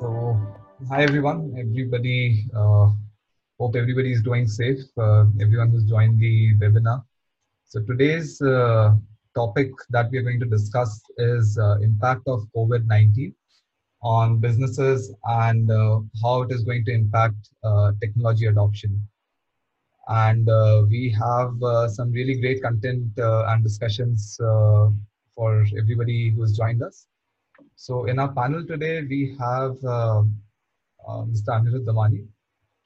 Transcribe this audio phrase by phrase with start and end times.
[0.00, 0.34] So,
[0.88, 1.54] hi everyone.
[1.58, 2.88] Everybody, uh,
[3.58, 4.80] hope everybody is doing safe.
[4.96, 7.04] Uh, everyone who's joined the webinar.
[7.66, 8.94] So today's uh,
[9.34, 13.34] topic that we are going to discuss is uh, impact of COVID-19
[14.02, 19.06] on businesses and uh, how it is going to impact uh, technology adoption.
[20.08, 20.46] And
[20.88, 21.52] we have
[21.92, 27.06] some really great content and discussions for everybody who's joined us.
[27.86, 30.20] So in our panel today, we have uh,
[31.08, 31.48] uh, Mr.
[31.56, 32.26] Anirudh Damani.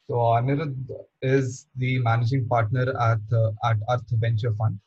[0.07, 0.89] So Anirudh
[1.21, 4.79] is the managing partner at, uh, at Arth Venture Fund.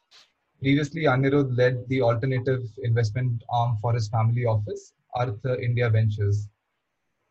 [0.62, 6.48] Previously, Anirudh led the alternative investment arm for his family office, Arth India Ventures.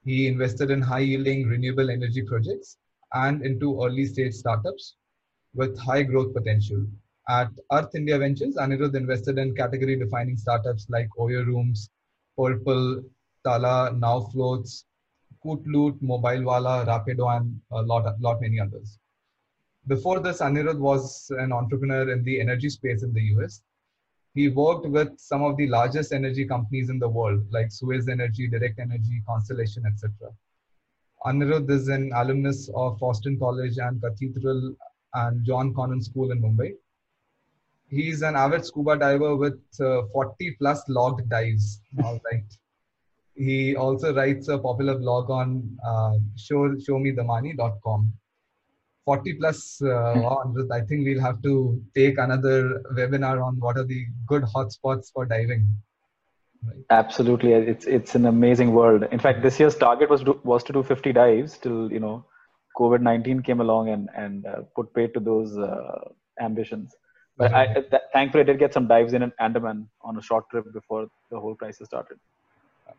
[0.05, 2.77] He invested in high yielding renewable energy projects
[3.15, 4.97] and into early stage startups
[5.55, 6.87] with high growth potential.
[7.27, 11.89] At Arth India Ventures, Anirudh invested in category defining startups like Oyo Rooms,
[12.39, 13.05] Purplle,
[13.45, 14.85] Tala, NowFloats,
[15.45, 18.99] Kootloot, Mobilewalla, Rapido, and a lot, lot many others.
[19.87, 23.63] Before this, Anirudh was an entrepreneur in the energy space in the US.
[24.35, 28.49] He worked with some of the largest energy companies in the world, like Suez Energy,
[28.49, 30.11] Direct Energy, Constellation, etc.
[31.25, 34.75] Anirudh is an alumnus of Boston College and Cathedral
[35.15, 36.75] and John Connon School in Mumbai
[37.89, 41.81] he's an avid scuba diver with uh, 40 plus logged dives.
[42.05, 42.45] All right.
[43.39, 48.11] He also writes a popular blog on uh, show, showmethemani.com.
[49.05, 50.73] 40 plus, uh, hmm.
[50.73, 55.27] I think we'll have to take another webinar on what are the good hotspots for
[55.27, 55.69] diving.
[56.65, 56.85] Right.
[56.91, 59.05] Absolutely, it's it's an amazing world.
[59.13, 61.59] In fact, this year's target was to, was to do 50 dives.
[61.59, 62.25] Till you know,
[62.77, 66.09] COVID 19 came along and and uh, put paid to those uh,
[66.41, 66.97] ambitions.
[67.37, 70.49] But I, th- thankfully, I did get some dives in an Andaman on a short
[70.51, 72.19] trip before the whole crisis started.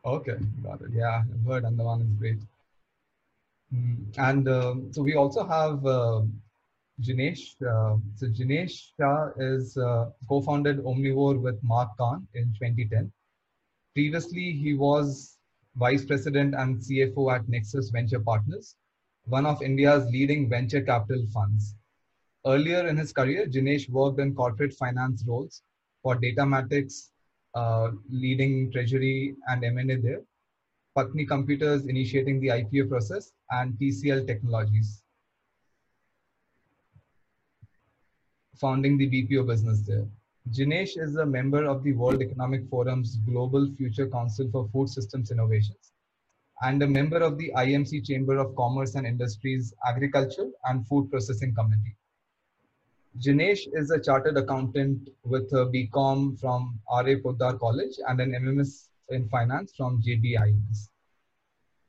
[0.05, 0.91] Okay, got it.
[0.93, 2.37] Yeah, I've heard Andaman is great.
[3.73, 4.17] Mm.
[4.17, 6.21] And uh, so we also have uh,
[7.01, 7.55] Jinesh.
[7.61, 13.11] Uh, so Jinesh Shah is uh, co-founded Omnivore with Mark Kahn in 2010.
[13.95, 15.37] Previously, he was
[15.75, 18.75] vice president and CFO at Nexus Venture Partners,
[19.25, 21.75] one of India's leading venture capital funds.
[22.45, 25.63] Earlier in his career, Jinesh worked in corporate finance roles
[26.01, 27.09] for Datamatics,
[27.55, 30.21] uh, leading treasury and M&A there,
[30.95, 35.03] Patni Computers initiating the IPO process, and TCL Technologies,
[38.55, 40.07] founding the BPO business there.
[40.51, 45.31] Jinesh is a member of the World Economic Forum's Global Future Council for Food Systems
[45.31, 45.91] Innovations
[46.61, 51.53] and a member of the IMC Chamber of Commerce and Industries Agriculture and Food Processing
[51.53, 51.95] Committee.
[53.19, 57.17] Jinesh is a chartered accountant with a BCom from R.A.
[57.17, 60.89] Poddar College and an MMS in finance from JBIMS.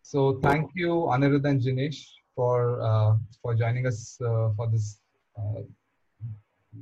[0.03, 2.03] So thank you, Anirudh and Jinesh,
[2.35, 5.01] for uh, for joining us uh, for this
[5.37, 5.63] uh,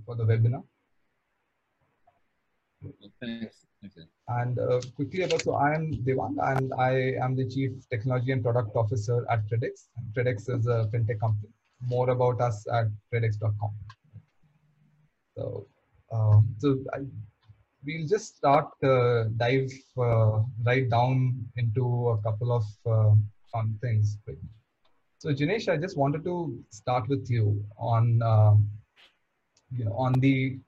[0.05, 0.63] for the webinar.
[3.21, 3.67] Thanks.
[4.29, 8.43] And uh, quickly about so I am Devang and I am the Chief Technology and
[8.43, 9.89] Product Officer at Tredex.
[10.15, 11.53] Tredex is a fintech company.
[11.89, 13.71] More about us at tredex.com.
[15.37, 15.67] So,
[16.13, 16.99] uh, so I,
[17.85, 23.15] we'll just start uh, dive uh, right down into a couple of uh,
[23.53, 24.19] fun things.
[25.19, 28.69] So, Jinesh, I just wanted to start with you on um,
[29.73, 30.59] you know on the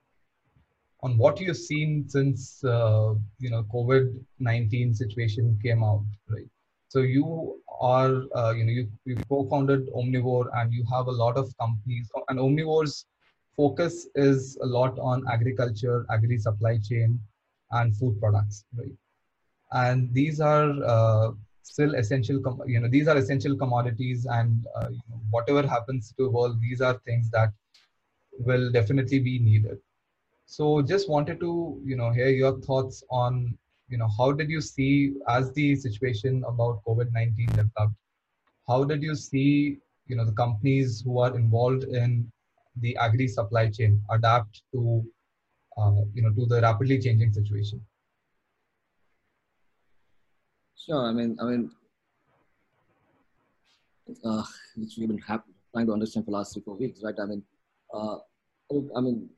[1.02, 4.04] on what you've seen since uh, you know COVID
[4.38, 6.48] nineteen situation came out, right?
[6.88, 11.36] So you are uh, you know you, you co-founded Omnivore and you have a lot
[11.36, 13.06] of companies and Omnivore's
[13.58, 17.20] focus is a lot on agriculture, agri supply chain,
[17.78, 18.96] and food products, right?
[19.72, 21.32] And these are uh,
[21.62, 26.08] still essential, com- you know, these are essential commodities, and uh, you know, whatever happens
[26.10, 27.52] to the world, these are things that
[28.50, 29.78] will definitely be needed.
[30.46, 34.60] So, just wanted to, you know, hear your thoughts on, you know, how did you
[34.60, 37.94] see as the situation about COVID nineteen developed?
[38.66, 42.30] How did you see, you know, the companies who are involved in
[42.80, 45.04] the agri supply chain adapt to
[45.76, 47.80] uh, you know to the rapidly changing situation?
[50.76, 51.70] Sure i mean i mean
[54.24, 54.42] uh,
[54.76, 57.14] which we've been trying to understand for the last three four weeks right?
[57.20, 57.42] I mean
[57.92, 58.18] uh,
[58.96, 59.28] i mean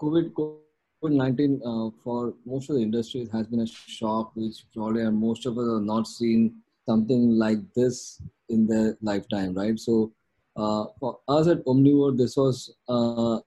[0.00, 5.46] covid covid-19 uh, for most of the industries has been a shock which probably most
[5.46, 6.54] of us have not seen
[6.86, 9.78] something like this in their lifetime right?
[9.78, 10.12] So
[10.56, 13.38] uh, for us at Omnivore, this was uh,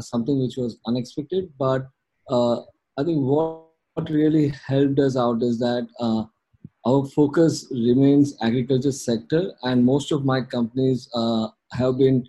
[0.00, 1.86] something which was unexpected, but
[2.30, 2.60] uh,
[2.98, 3.64] I think what,
[3.94, 5.88] what really helped us out is that
[6.86, 12.26] our focus remains agriculture sector, and most of my companies uh, have been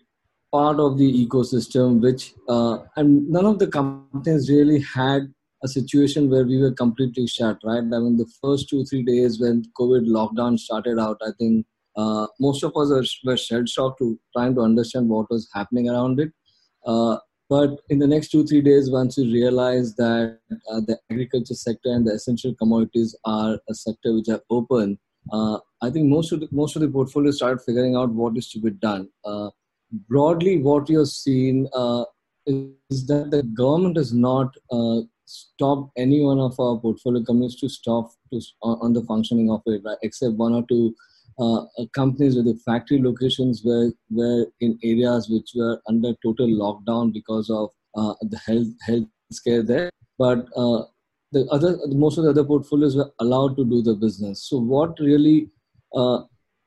[0.51, 5.33] part of the ecosystem, which uh, and none of the companies really had
[5.63, 7.57] a situation where we were completely shut.
[7.65, 7.83] Right?
[7.83, 11.65] I mean, the first two three days when COVID lockdown started out, I think
[11.95, 15.89] uh, most of us were, were shell shocked to trying to understand what was happening
[15.89, 16.31] around it.
[16.85, 17.17] Uh,
[17.49, 20.39] but in the next two, three days, once you realize that
[20.71, 24.97] uh, the agriculture sector and the essential commodities are a sector which are open,
[25.31, 28.49] uh, I think most of the, most of the portfolio started figuring out what is
[28.51, 29.09] to be done.
[29.23, 29.51] Uh,
[30.09, 32.05] broadly, what you're seeing uh,
[32.47, 34.55] is that the government has not
[35.25, 39.61] stopped any one of our portfolio companies to stop to, on, on the functioning of
[39.65, 39.97] it, right?
[40.03, 40.95] except one or two
[41.39, 46.47] uh, uh, companies with the factory locations were were in areas which were under total
[46.47, 49.89] lockdown because of uh, the health health scare there.
[50.17, 50.83] But uh,
[51.31, 54.47] the other most of the other portfolios were allowed to do the business.
[54.49, 55.49] So what really
[55.93, 56.19] uh,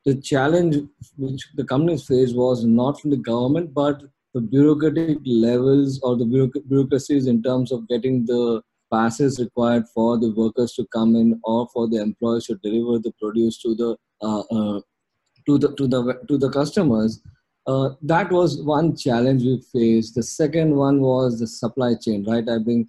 [0.05, 0.77] the challenge
[1.17, 4.01] which the companies faced was not from the government but
[4.33, 6.25] the bureaucratic levels or the
[6.67, 8.61] bureaucracies in terms of getting the
[8.91, 13.13] passes required for the workers to come in or for the employees to deliver the
[13.21, 17.21] produce to the to the to the to the customers.
[17.67, 20.15] Uh, that was one challenge we faced.
[20.15, 22.25] The second one was the supply chain.
[22.25, 22.87] Right, I think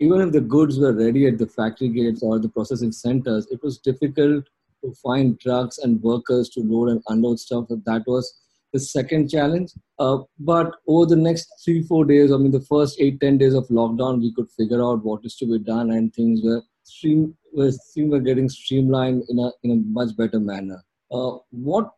[0.00, 3.62] even if the goods were ready at the factory gates or the processing centers, it
[3.62, 4.44] was difficult
[4.84, 7.66] to find trucks and workers to load and unload stuff.
[7.68, 8.32] That was
[8.72, 9.72] the second challenge.
[9.98, 13.54] Uh, but over the next three, four days, I mean, the first eight, ten days
[13.54, 17.36] of lockdown, we could figure out what is to be done and things were stream
[17.54, 20.82] were, things were getting streamlined in a, in a much better manner.
[21.10, 21.90] Uh, what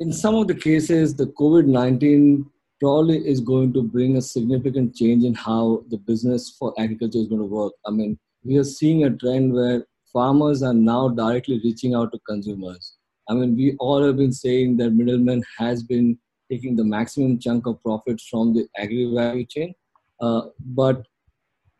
[0.00, 2.46] in some of the cases, the COVID 19
[2.80, 7.28] probably is going to bring a significant change in how the business for agriculture is
[7.28, 7.74] going to work.
[7.86, 12.18] I mean, we are seeing a trend where farmers are now directly reaching out to
[12.26, 12.96] consumers.
[13.28, 16.18] I mean, we all have been saying that middleman has been
[16.50, 19.74] taking the maximum chunk of profits from the agri value chain.
[20.20, 21.06] Uh, but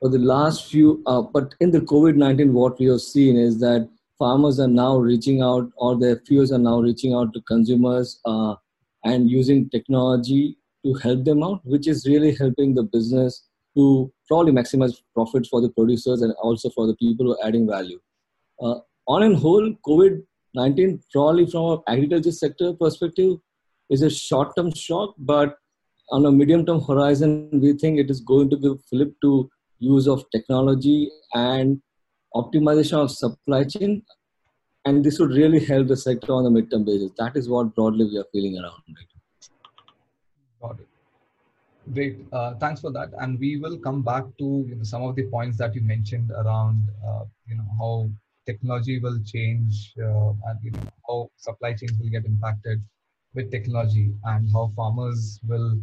[0.00, 3.60] for the last few, uh, but in the COVID 19, what we have seen is
[3.60, 3.88] that
[4.18, 8.54] farmers are now reaching out, or their fears are now reaching out to consumers uh,
[9.04, 14.52] and using technology to help them out, which is really helping the business to probably
[14.52, 18.00] maximize profits for the producers and also for the people who are adding value.
[18.60, 18.76] Uh,
[19.06, 20.22] on and whole, COVID
[20.54, 23.36] 19 probably from an agriculture sector perspective
[23.88, 25.56] is a short-term shock, but
[26.10, 29.48] on a medium-term horizon, we think it is going to give flip to
[29.80, 31.82] use of technology and
[32.34, 34.02] optimization of supply chain,
[34.84, 37.10] and this would really help the sector on a mid-term basis.
[37.18, 39.50] That is what broadly we are feeling around it.
[40.62, 40.88] Got it.
[41.92, 42.24] Great.
[42.32, 43.10] Uh, thanks for that.
[43.18, 46.30] And we will come back to you know, some of the points that you mentioned
[46.30, 48.10] around uh, you know how
[48.46, 52.82] technology will change uh, and you know, how supply chains will get impacted
[53.34, 55.80] with technology and how farmers will,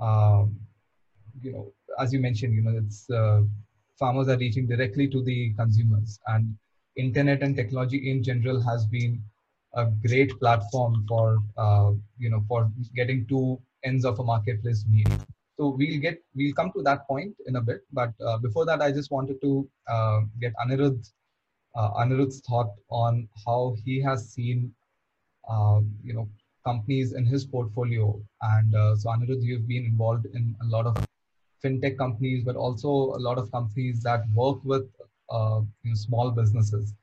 [0.00, 0.56] um,
[1.42, 3.42] you know, as you mentioned, you know, it's uh,
[3.98, 6.56] farmers are reaching directly to the consumers and
[6.96, 9.22] internet and technology in general has been
[9.74, 15.08] a great platform for, uh, you know, for getting two ends of a marketplace meet.
[15.56, 17.80] So we'll get, we'll come to that point in a bit.
[17.92, 21.08] But uh, before that, I just wanted to uh, get Anirudh
[21.74, 24.74] uh, Anirudh's thought on how he has seen,
[25.48, 26.28] uh, you know,
[26.64, 28.20] companies in his portfolio.
[28.42, 30.96] And uh, so, Anirudh, you've been involved in a lot of
[31.64, 34.86] fintech companies, but also a lot of companies that work with
[35.30, 36.94] uh, you know, small businesses.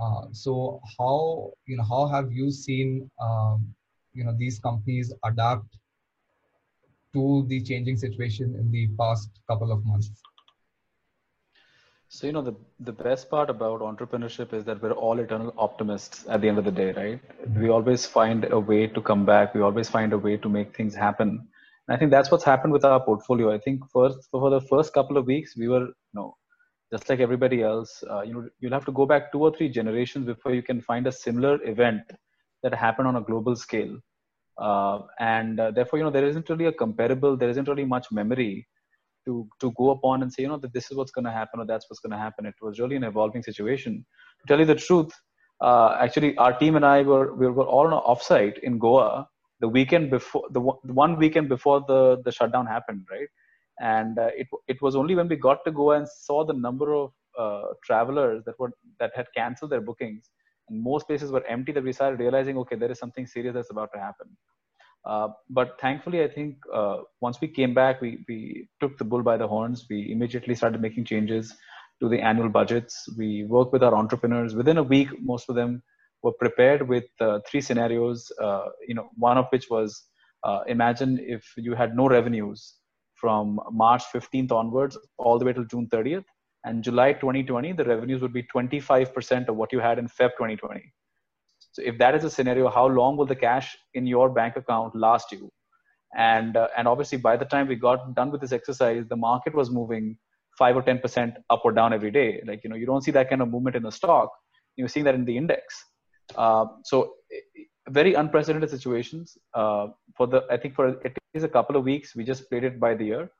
[0.00, 3.74] Uh, so, how you know how have you seen um,
[4.14, 5.76] you know these companies adapt
[7.14, 10.22] to the changing situation in the past couple of months?
[12.08, 16.24] So, you know, the, the best part about entrepreneurship is that we're all eternal optimists
[16.28, 17.20] at the end of the day, right?
[17.56, 19.54] We always find a way to come back.
[19.54, 21.48] We always find a way to make things happen.
[21.88, 23.52] And I think that's what's happened with our portfolio.
[23.52, 26.36] I think first, for the first couple of weeks, we were, you know,
[26.92, 29.68] just like everybody else, uh, you know, you'll have to go back two or three
[29.68, 32.02] generations before you can find a similar event
[32.62, 33.98] that happened on a global scale.
[34.58, 38.10] Uh, and uh, therefore, you know, there isn't really a comparable, there isn't really much
[38.10, 38.66] memory
[39.28, 41.60] to to go upon and say you know that this is what's going to happen
[41.60, 44.04] or that's what's going to happen it was really an evolving situation
[44.40, 45.12] to tell you the truth
[45.60, 49.26] uh, actually our team and i were we were all on an offsite in goa
[49.60, 53.28] the weekend before the one weekend before the the shutdown happened right
[53.80, 56.94] and uh, it it was only when we got to goa and saw the number
[56.94, 60.30] of uh, travelers that were that had canceled their bookings
[60.68, 63.70] and most places were empty that we started realizing okay there is something serious that's
[63.70, 64.28] about to happen
[65.04, 69.22] uh, but thankfully, I think uh, once we came back, we, we took the bull
[69.22, 69.86] by the horns.
[69.88, 71.54] We immediately started making changes
[72.00, 73.08] to the annual budgets.
[73.16, 74.54] We work with our entrepreneurs.
[74.54, 75.82] Within a week, most of them
[76.22, 78.30] were prepared with uh, three scenarios.
[78.40, 80.04] Uh, you know, one of which was
[80.44, 82.74] uh, imagine if you had no revenues
[83.14, 86.24] from March 15th onwards all the way till June 30th,
[86.64, 90.92] and July 2020 the revenues would be 25% of what you had in Feb 2020.
[91.72, 94.94] So if that is a scenario, how long will the cash in your bank account
[94.96, 95.50] last you?
[96.16, 99.54] And uh, and obviously by the time we got done with this exercise, the market
[99.54, 100.16] was moving
[100.58, 102.42] five or ten percent up or down every day.
[102.46, 104.30] Like you know, you don't see that kind of movement in the stock.
[104.76, 105.84] You're seeing that in the index.
[106.36, 107.14] Uh, so
[107.88, 109.36] very unprecedented situations.
[109.54, 112.64] Uh, for the I think for at least a couple of weeks, we just played
[112.64, 113.30] it by the ear.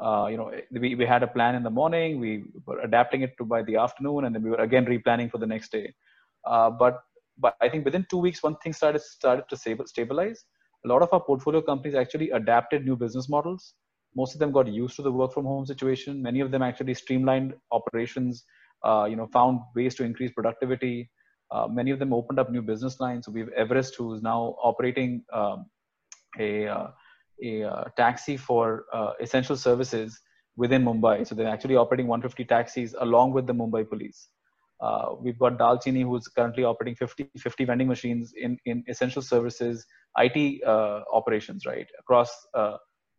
[0.00, 3.36] Uh, you know, we, we had a plan in the morning, we were adapting it
[3.36, 5.92] to by the afternoon, and then we were again replanning for the next day.
[6.44, 7.00] Uh, but
[7.36, 10.44] but I think within two weeks, one thing started started to stabilize.
[10.84, 13.74] A lot of our portfolio companies actually adapted new business models.
[14.14, 16.22] Most of them got used to the work from home situation.
[16.22, 18.44] Many of them actually streamlined operations.
[18.84, 21.10] Uh, you know, found ways to increase productivity.
[21.50, 23.26] Uh, many of them opened up new business lines.
[23.26, 25.66] So we have Everest, who's now operating um,
[26.38, 26.88] a, uh,
[27.42, 30.20] a uh, taxi for uh, essential services
[30.56, 31.26] within Mumbai.
[31.26, 34.28] So they're actually operating 150 taxis along with the Mumbai police.
[34.80, 39.84] Uh, we've got Daalchini, who's currently operating 50, 50 vending machines in, in essential services,
[40.18, 42.76] IT uh, operations, right, across uh,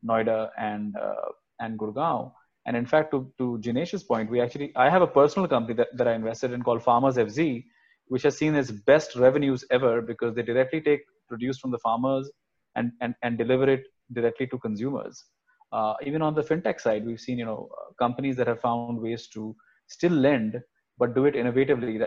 [0.08, 2.32] Noida and uh, and Gurgaon.
[2.66, 5.90] And in fact, to, to Jinesh's point, we actually I have a personal company that,
[5.98, 7.66] that I invested in called Farmers FZ,
[8.10, 12.30] which has seen its best revenues ever because they directly take produce from the farmers
[12.75, 15.25] and and, and deliver it directly to consumers.
[15.72, 19.28] Uh, even on the fintech side, we've seen you know companies that have found ways
[19.36, 19.56] to
[19.88, 20.60] still lend
[21.00, 22.06] but do it innovatively,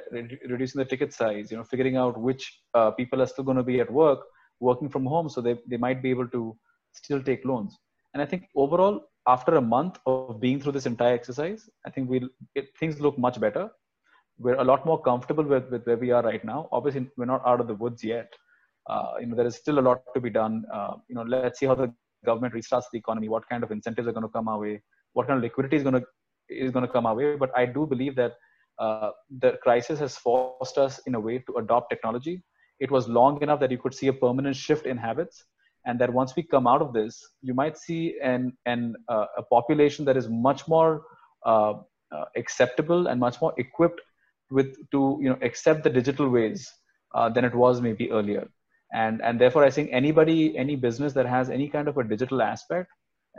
[0.51, 3.63] reducing the ticket size, you know, figuring out which uh, people are still going to
[3.63, 4.21] be at work,
[4.61, 6.55] working from home, so they, they might be able to
[6.93, 7.79] still take loans.
[8.13, 12.11] And I think overall, after a month of being through this entire exercise, I think
[12.11, 12.29] we
[12.79, 13.71] things look much better.
[14.39, 16.69] We're a lot more comfortable with, with where we are right now.
[16.73, 18.33] Obviously, we're not out of the woods yet.
[18.89, 20.65] Uh, you know, there is still a lot to be done.
[20.73, 21.93] Uh, you know, let's see how the
[22.25, 23.29] government restarts the economy.
[23.29, 24.83] What kind of incentives are going to come our way?
[25.13, 26.03] What kind of liquidity is going to
[26.49, 27.37] is going to come our way?
[27.37, 28.33] But I do believe that
[28.79, 32.43] uh, the crisis has forced us in a way to adopt technology.
[32.81, 35.45] It was long enough that you could see a permanent shift in habits,
[35.87, 39.43] and that once we come out of this, you might see an, an uh, a
[39.43, 41.03] population that is much more
[41.45, 41.75] uh,
[42.13, 44.01] uh acceptable and much more equipped
[44.53, 46.71] with to you know accept the digital ways
[47.15, 48.49] uh, than it was maybe earlier.
[48.95, 52.43] And and therefore, I think anybody, any business that has any kind of a digital
[52.43, 52.91] aspect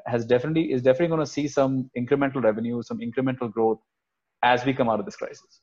[0.08, 3.80] has definitely is definitely going to see some incremental revenue, some incremental growth
[4.42, 5.62] as we come out of this crisis.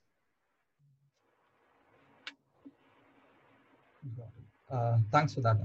[4.71, 5.57] Uh, thanks for that.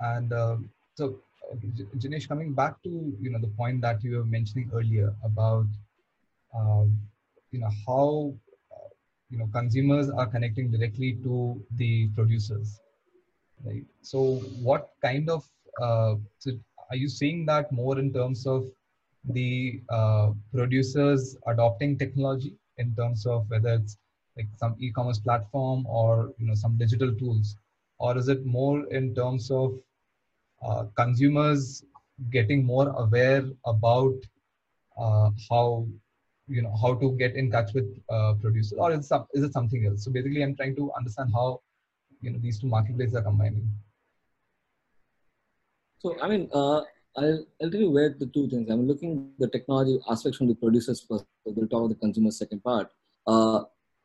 [0.00, 0.56] And uh,
[0.96, 1.20] so,
[1.50, 1.54] uh,
[1.96, 5.66] Jinesh, coming back to you know the point that you were mentioning earlier about
[6.56, 6.98] um,
[7.52, 8.34] you know how
[9.30, 12.80] you know consumers are connecting directly to the producers,
[13.64, 13.84] right?
[14.02, 15.48] So, what kind of
[15.80, 16.52] uh, so
[16.90, 18.66] are you seeing that more in terms of
[19.24, 23.96] the uh, producers adopting technology in terms of whether it's
[24.36, 27.56] like some e-commerce platform or you know some digital tools
[27.98, 29.78] or is it more in terms of
[30.62, 31.84] uh, consumers
[32.30, 34.14] getting more aware about
[34.98, 35.86] uh, how
[36.50, 39.52] you know how to get in touch with uh, producers or is, some, is it
[39.52, 41.60] something else so basically i'm trying to understand how
[42.20, 43.68] you know these two marketplaces are combining
[45.98, 46.80] so i mean uh,
[47.16, 48.70] I'll, I'll tell you where the two things.
[48.70, 51.54] I'm looking the technology aspects from the producer's perspective.
[51.56, 52.90] We'll talk about the consumer second part.
[53.26, 53.64] Uh,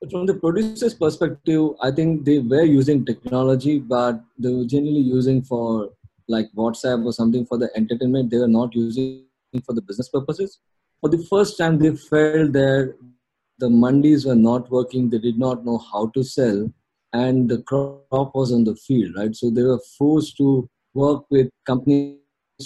[0.09, 5.43] from the producer's perspective, I think they were using technology, but they were generally using
[5.43, 5.91] for
[6.27, 8.31] like WhatsApp or something for the entertainment.
[8.31, 9.25] They were not using
[9.65, 10.59] for the business purposes.
[11.01, 12.95] For the first time, they felt that
[13.59, 15.09] the mandis were not working.
[15.09, 16.71] They did not know how to sell,
[17.13, 19.35] and the crop was on the field, right?
[19.35, 22.17] So they were forced to work with companies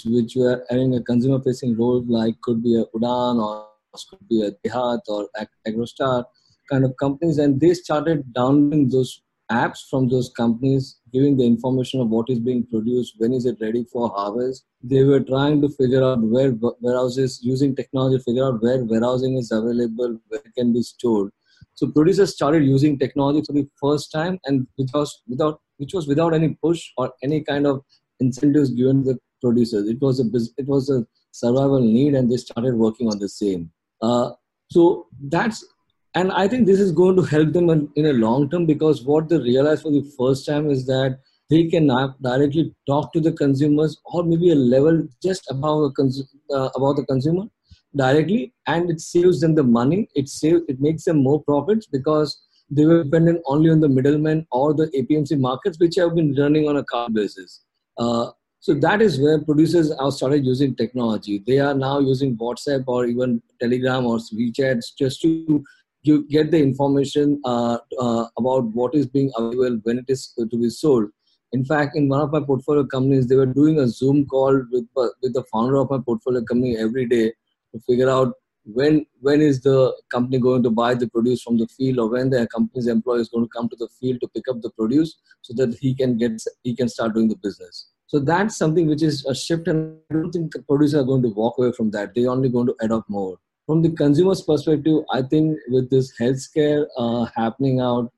[0.05, 3.67] which were having a consumer facing role like could be a Udaan or
[4.09, 5.27] could be a DeHaat or
[5.67, 6.25] AgroStar
[6.69, 12.01] kind of companies and they started downloading those apps from those companies giving the information
[12.01, 15.69] of what is being produced when is it ready for harvest they were trying to
[15.69, 20.53] figure out where warehouses using technology to figure out where warehousing is available where it
[20.55, 21.31] can be stored
[21.73, 26.07] so producers started using technology for the first time and which was without which was
[26.07, 27.83] without any push or any kind of
[28.19, 29.87] incentives given the producers.
[29.87, 30.25] It was a
[30.57, 33.71] it was a survival need, and they started working on the same.
[34.01, 34.31] Uh,
[34.69, 35.65] so that's
[36.15, 39.03] and I think this is going to help them in, in a long term because
[39.03, 41.87] what they realize for the first time is that they can
[42.21, 46.95] directly talk to the consumers or maybe a level just above a cons- uh, about
[46.95, 47.45] the consumer
[47.95, 50.07] directly and it saves them the money.
[50.15, 52.39] It save it makes them more profits because
[52.69, 56.67] they were dependent only on the middlemen or the apmc markets which have been running
[56.67, 57.61] on a car basis.
[57.97, 58.29] Uh,
[58.61, 61.41] so that is where producers have started using technology.
[61.47, 65.63] They are now using whatsapp or even telegram or wechat just to
[66.03, 70.57] you get the information uh, uh, about what is being available when it is to
[70.57, 71.05] be sold.
[71.51, 74.87] In fact, in one of my portfolio companies, they were doing a Zoom call with
[74.95, 77.33] with the founder of my portfolio company every day
[77.73, 78.33] to figure out
[78.65, 82.29] when when is the company going to buy the produce from the field or when
[82.29, 85.17] the company's employee is going to come to the field to pick up the produce
[85.41, 87.89] so that he can get he can start doing the business.
[88.05, 91.21] So that's something which is a shift and i don't think the producers are going
[91.23, 92.13] to walk away from that.
[92.13, 93.37] They're only going to adopt more
[93.69, 98.11] from the consumer's perspective i think with this healthcare uh, happening out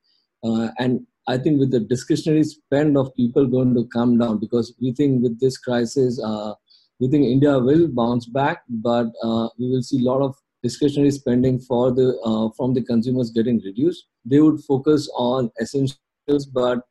[0.44, 4.74] uh, and I think with the discretionary spend of people going to come down because
[4.82, 6.54] we think with this crisis, uh,
[7.00, 11.12] we think India will bounce back, but uh, we will see a lot of discretionary
[11.12, 14.08] spending for the uh, from the consumers getting reduced.
[14.26, 16.82] They would focus on essentials, but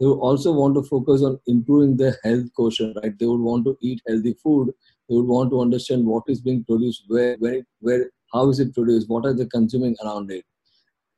[0.00, 2.98] they would also want to focus on improving their health quotient.
[3.02, 3.18] Right?
[3.18, 4.72] They would want to eat healthy food.
[5.08, 8.74] They would want to understand what is being produced, where, where, where, how is it
[8.74, 10.44] produced, what are they consuming around it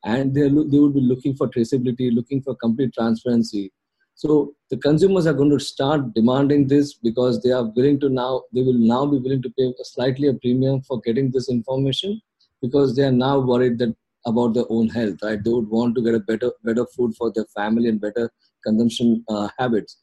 [0.04, 3.72] and they they would be looking for traceability, looking for complete transparency.
[4.14, 8.42] So the consumers are going to start demanding this because they are willing to now
[8.52, 12.20] they will now be willing to pay slightly a premium for getting this information
[12.62, 13.94] because they are now worried that
[14.26, 15.16] about their own health.
[15.22, 15.42] Right?
[15.42, 18.30] They would want to get a better better food for their family and better
[18.64, 19.98] consumption uh, habits,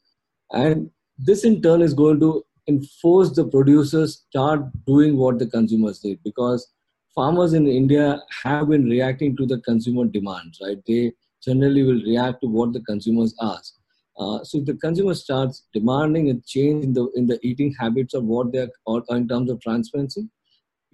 [0.52, 6.04] and this in turn is going to enforce the producers start doing what the consumers
[6.04, 6.70] need because
[7.14, 10.78] farmers in India have been reacting to the consumer demands, right?
[10.86, 13.74] They generally will react to what the consumers ask.
[14.18, 18.24] Uh, so the consumer starts demanding a change in the in the eating habits of
[18.24, 20.28] what they're or in terms of transparency.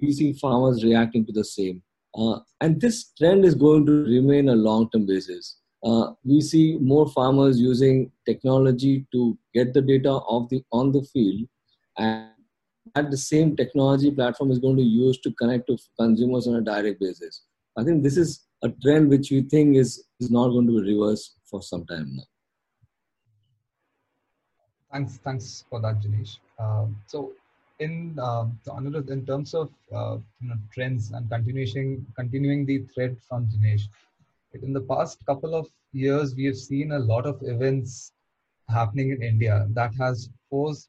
[0.00, 1.83] We see farmers reacting to the same,
[2.19, 5.57] uh, and this trend is going to remain a long-term basis.
[5.83, 11.03] Uh, we see more farmers using technology to get the data of the on the
[11.12, 11.49] field
[11.98, 12.30] and
[12.94, 16.61] that the same technology platform is going to use to connect to consumers on a
[16.61, 17.42] direct basis.
[17.76, 20.94] I think this is a trend which we think is, is not going to be
[20.94, 22.22] reversed for some time now.
[24.92, 26.38] Thanks, thanks for that, Jinesh.
[26.59, 27.33] Uh, so,
[27.80, 28.46] in uh,
[29.09, 33.88] in terms of uh, you know, trends and continuation, continuing the thread from Jinesh,
[34.62, 38.12] in the past couple of years, we have seen a lot of events
[38.68, 40.88] happening in India that has forced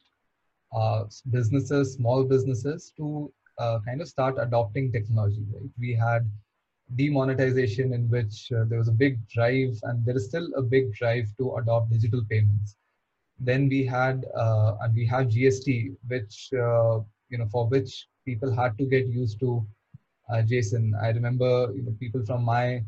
[1.31, 5.43] businesses, small businesses to uh, kind of start adopting technology.
[5.53, 5.69] Right?
[5.79, 6.29] We had
[6.95, 10.93] demonetization in which uh, there was a big drive, and there is still a big
[10.93, 12.75] drive to adopt digital payments.
[13.39, 18.51] Then we had uh, and we have GST, which uh, you know for which people
[18.51, 19.65] had to get used to
[20.29, 20.91] uh, JSON.
[21.01, 22.83] I remember you know people from my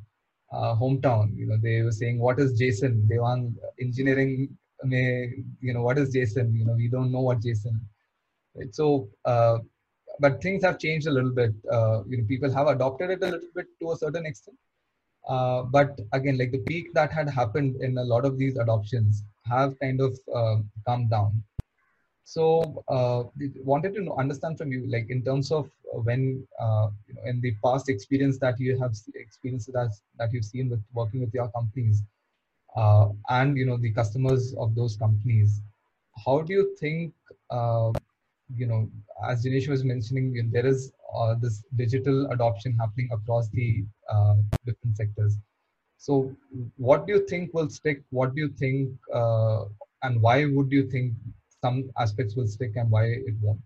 [0.54, 5.82] hometown, you know, they were saying, "What is JSON?" They want engineering may you know
[5.82, 7.80] what is json you know we don't know what json
[8.56, 8.74] right?
[8.74, 9.58] so uh,
[10.20, 11.54] but things have changed a little bit.
[11.72, 14.58] Uh, you know people have adopted it a little bit to a certain extent.
[15.28, 19.24] Uh, but again like the peak that had happened in a lot of these adoptions
[19.46, 21.44] have kind of uh, come down.
[22.24, 23.24] So uh,
[23.64, 27.54] wanted to understand from you like in terms of when uh, you know in the
[27.64, 32.04] past experience that you have experienced that that you've seen with working with your companies
[32.76, 35.62] uh, and you know the customers of those companies.
[36.26, 37.14] How do you think
[37.50, 37.92] uh,
[38.56, 38.90] you know
[39.28, 44.98] as Jinesh was mentioning there is uh, this digital adoption happening across the uh, different
[44.98, 45.38] sectors.
[45.98, 46.36] So
[46.78, 48.04] what do you think will stick?
[48.12, 49.66] What do you think uh,
[50.04, 51.14] and why would you think
[51.62, 53.60] some aspects will stick and why it won't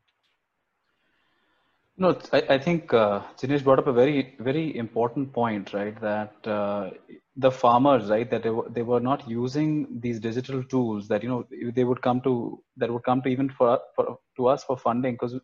[2.01, 3.21] no, I, I think uh,
[3.63, 5.99] brought up a very, very important point, right?
[6.01, 6.89] That uh,
[7.35, 11.29] the farmers, right, that they were, they were not using these digital tools that you
[11.29, 14.77] know they would come to that would come to even for, for to us for
[14.77, 15.35] funding because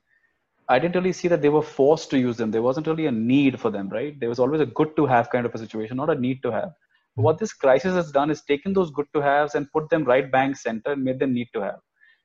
[0.67, 2.51] I didn't really see that they were forced to use them.
[2.51, 4.19] There wasn't really a need for them, right?
[4.19, 6.51] There was always a good to have kind of a situation, not a need to
[6.51, 6.71] have.
[7.15, 10.05] But what this crisis has done is taken those good to haves and put them
[10.05, 11.79] right bank center and made them need to have.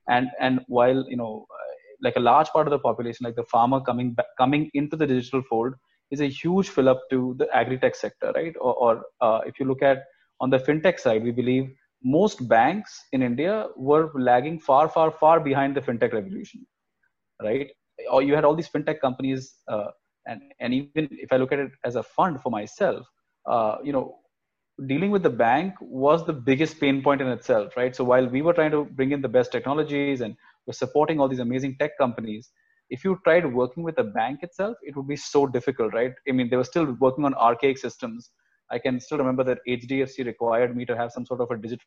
[0.09, 1.47] And and while you know
[2.03, 5.07] like a large part of the population, like the farmer coming back, coming into the
[5.07, 5.75] digital fold,
[6.11, 8.55] is a huge fill up to the agri-tech sector, right?
[8.61, 10.05] Or, or uh, if you look at
[10.41, 11.71] on the fintech side, we believe
[12.05, 16.67] most banks in India were lagging far, far, far behind the fintech revolution,
[17.43, 17.71] right?
[18.11, 19.89] Or you had all these fintech companies, uh,
[20.27, 23.07] and and even if I look at it as a fund for myself,
[23.47, 24.19] uh, you know,
[24.87, 27.95] dealing with the bank was the biggest pain point in itself, right?
[27.95, 30.37] So while we were trying to bring in the best technologies and
[30.67, 32.51] we're supporting all these amazing tech companies,
[32.91, 36.13] if you tried working with a bank itself, it would be so difficult, right?
[36.29, 38.31] I mean, they were still working on archaic systems.
[38.71, 41.85] I can still remember that HDFC required me to have some sort of a digital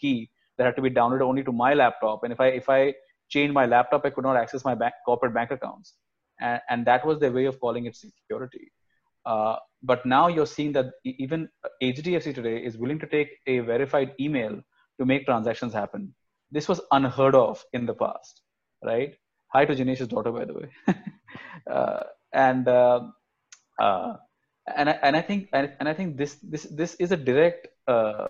[0.00, 2.24] key that had to be downloaded only to my laptop.
[2.24, 2.94] And if I if I
[3.28, 5.94] changed my laptop, I could not access my bank, corporate bank accounts.
[6.40, 8.72] And, and that was their way of calling it security.
[9.26, 11.48] Uh, but now you're seeing that even
[11.82, 14.60] HDFC today is willing to take a verified email
[14.98, 16.14] to make transactions happen.
[16.50, 18.42] This was unheard of in the past,
[18.84, 19.14] right?
[19.52, 20.68] Hi to Jinesh's daughter, by the way.
[21.70, 22.00] uh,
[22.32, 23.00] and uh,
[23.78, 24.16] uh,
[24.76, 28.28] and I, and I think and, I think this this this is a direct uh,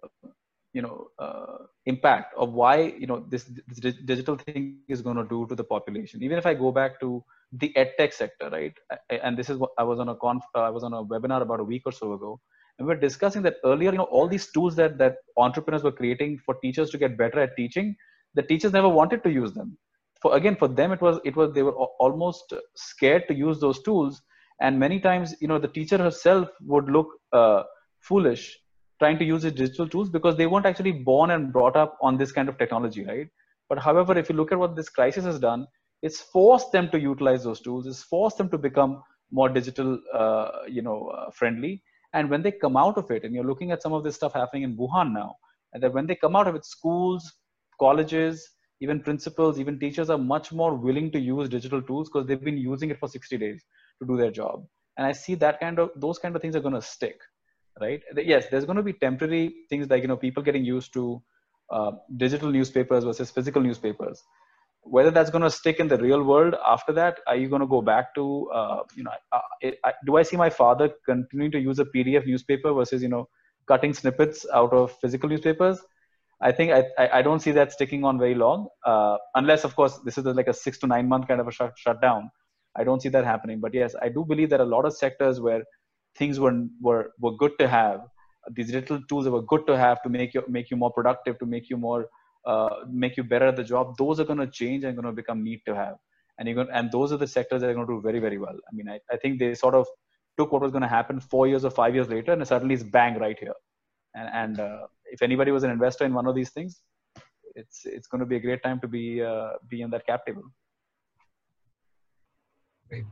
[0.72, 5.24] you know uh, impact of why you know this, this digital thing is going to
[5.24, 6.22] do to the population.
[6.22, 8.74] Even if I go back to the edtech sector, right?
[9.11, 11.42] And this is what I was on a conf, uh, I was on a webinar
[11.42, 12.40] about a week or so ago,
[12.78, 13.90] and we are discussing that earlier.
[13.90, 17.40] You know, all these tools that that entrepreneurs were creating for teachers to get better
[17.40, 17.96] at teaching,
[18.35, 19.77] the teachers never wanted to use them.
[20.21, 23.83] For again for them it was it was they were almost scared to use those
[23.83, 24.21] tools.
[24.61, 27.62] And many times you know the teacher herself would look uh,
[28.01, 28.59] foolish
[28.99, 32.17] trying to use these digital tools because they weren't actually born and brought up on
[32.17, 33.29] this kind of technology right?
[33.69, 35.67] But however if you look at what this crisis has done
[36.03, 37.87] it's forced them to utilize those tools.
[37.87, 41.83] It's forced them to become more digital uh, you know uh, friendly.
[42.14, 44.33] And when they come out of it and you're looking at some of this stuff
[44.33, 45.37] happening in wuhan now
[45.73, 47.35] and that when they come out of it schools
[47.79, 48.49] colleges
[48.81, 52.59] even principals, even teachers are much more willing to use digital tools because they've been
[52.59, 53.64] using it for 60 days
[54.01, 54.64] to do their job.
[54.97, 57.21] And I see that kind of those kind of things are going to stick,
[57.81, 58.03] right?
[58.17, 61.23] Yes, there's going to be temporary things like you know people getting used to
[61.71, 64.23] uh, digital newspapers versus physical newspapers.
[64.83, 67.67] Whether that's going to stick in the real world after that, are you going to
[67.67, 69.11] go back to uh, you know?
[69.33, 73.03] Uh, it, I, do I see my father continuing to use a PDF newspaper versus
[73.03, 73.29] you know
[73.67, 75.81] cutting snippets out of physical newspapers?
[76.40, 79.98] I think I, I don't see that sticking on very long, uh, unless of course
[80.05, 82.31] this is like a six to nine month kind of a shut, shutdown.
[82.77, 83.59] I don't see that happening.
[83.61, 85.62] But yes, I do believe are a lot of sectors where
[86.16, 88.01] things were were were good to have.
[88.53, 91.38] These little tools that were good to have to make you make you more productive,
[91.40, 92.07] to make you more
[92.46, 93.96] uh, make you better at the job.
[93.98, 95.96] Those are going to change and going to become need to have.
[96.38, 98.38] And you're going, and those are the sectors that are going to do very very
[98.38, 98.57] well.
[98.70, 99.88] I mean, I, I think they sort of
[100.38, 102.85] took what was going to happen four years or five years later, and suddenly it's
[102.85, 103.55] bang right here.
[104.14, 106.83] And, and uh, if anybody was an investor in one of these things,
[107.55, 110.25] it's it's going to be a great time to be uh, be in that cap
[110.27, 110.42] table.
[112.88, 113.05] Great.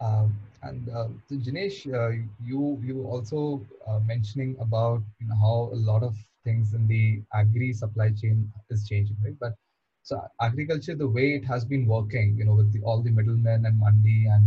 [0.00, 2.10] Um, and uh, so uh,
[2.44, 7.22] you you also uh, mentioning about you know how a lot of things in the
[7.34, 9.38] agri supply chain is changing, right?
[9.40, 9.54] But
[10.02, 13.66] so agriculture, the way it has been working, you know, with the, all the middlemen
[13.66, 14.44] and mandi, and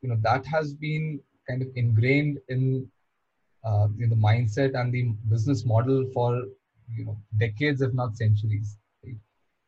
[0.00, 2.88] you know that has been kind of ingrained in
[3.64, 6.42] uh, the mindset and the business model for
[6.92, 8.76] you know decades, if not centuries.
[9.02, 9.16] Right?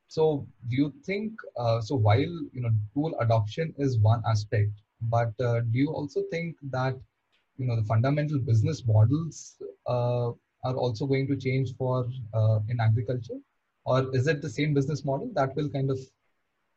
[0.08, 1.96] So, do you think uh, so?
[1.96, 6.94] While you know, tool adoption is one aspect, but uh, do you also think that
[7.56, 9.56] you know the fundamental business models
[9.86, 10.28] uh,
[10.64, 13.40] are also going to change for uh, in agriculture,
[13.84, 15.98] or is it the same business model that will kind of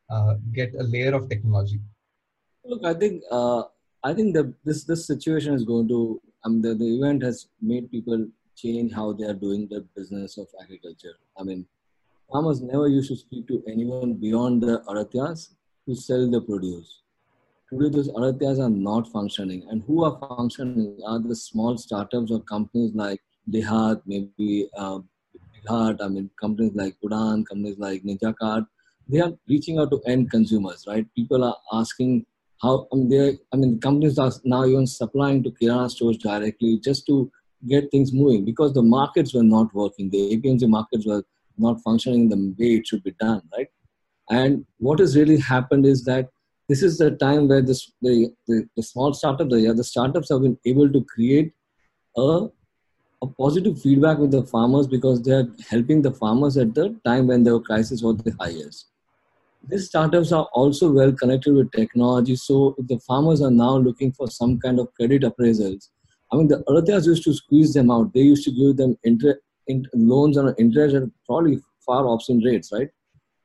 [0.09, 1.79] uh, get a layer of technology?
[2.63, 3.23] Look, I think
[4.03, 7.91] I think that this this situation is going to Mean, the, the event has made
[7.91, 11.15] people change how they are doing the business of agriculture.
[11.37, 11.65] I mean,
[12.31, 15.49] farmers never used to speak to anyone beyond the aratyas
[15.87, 17.01] to sell the produce.
[17.71, 19.67] Today, those aratyas are not functioning.
[19.69, 23.21] And who are functioning are the small startups or companies like
[23.51, 24.99] DeHaat, maybe uh,
[25.69, 28.65] I mean, companies like Udaan, companies like NinjaCart.
[29.07, 31.05] They are reaching out to end consumers, right?
[31.15, 32.25] People are asking
[32.61, 37.05] how um, they, I mean companies are now even supplying to Kirana stores directly just
[37.07, 37.31] to
[37.67, 40.09] get things moving because the markets were not working.
[40.09, 41.23] The APMC markets were
[41.57, 43.67] not functioning the way it should be done, right?
[44.29, 46.29] And what has really happened is that
[46.67, 50.41] this is the time where this, the, the, the small startups, the, the startups have
[50.41, 51.51] been able to create
[52.15, 52.47] a,
[53.21, 57.27] a positive feedback with the farmers because they are helping the farmers at the time
[57.27, 58.85] when the crisis was the highest
[59.67, 62.35] these startups are also well connected with technology.
[62.35, 65.89] So the farmers are now looking for some kind of credit appraisals,
[66.31, 68.13] I mean, the Aratyas used to squeeze them out.
[68.13, 72.71] They used to give them inter- in- loans on interest at probably far obscene rates,
[72.71, 72.89] right?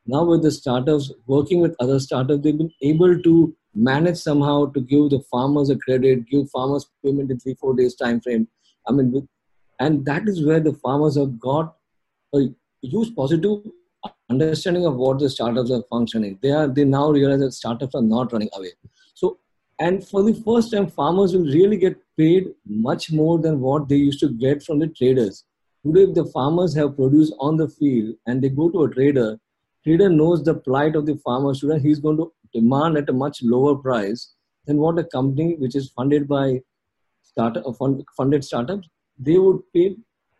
[0.06, 4.80] Now with the startups working with other startups, they've been able to manage somehow to
[4.80, 8.46] give the farmers a credit, give farmers payment in three, four days time frame.
[8.86, 9.26] I mean,
[9.80, 11.74] and that is where the farmers have got
[12.34, 12.48] a
[12.82, 13.62] huge positive
[14.30, 16.38] understanding of what the startups are functioning.
[16.42, 18.72] They are they now realize that startups are not running away.
[19.14, 19.38] So
[19.78, 23.96] and for the first time, farmers will really get paid much more than what they
[23.96, 25.44] used to get from the traders.
[25.84, 29.38] Today, if the farmers have produce on the field and they go to a trader,
[29.84, 31.82] trader knows the plight of the farmer student.
[31.82, 34.32] He's going to demand at a much lower price
[34.66, 36.60] than what a company which is funded by
[37.22, 39.96] startup, fund, funded startups, they would pay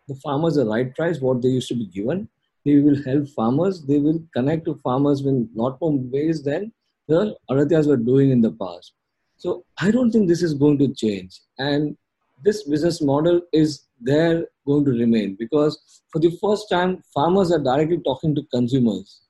[0.08, 2.28] the farmers the right price, what they used to be given.
[2.64, 3.82] They will help farmers.
[3.82, 6.72] They will connect to farmers in lot more ways than
[7.08, 8.92] the Aratyas were doing in the past.
[9.36, 11.40] So I don't think this is going to change.
[11.58, 11.96] And
[12.42, 17.58] this business model is there going to remain because for the first time, farmers are
[17.58, 19.22] directly talking to consumers,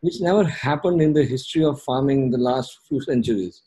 [0.00, 3.62] which never happened in the history of farming in the last few centuries.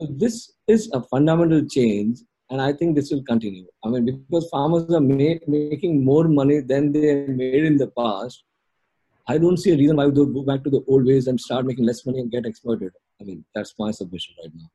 [0.00, 2.18] So this is a fundamental change,
[2.50, 3.66] and I think this will continue.
[3.84, 8.44] I mean, because farmers are making more money than they made in the past,
[9.26, 11.40] I don't see a reason why they would go back to the old ways and
[11.40, 12.92] start making less money and get exploited.
[13.20, 14.70] I mean, that's my submission right now.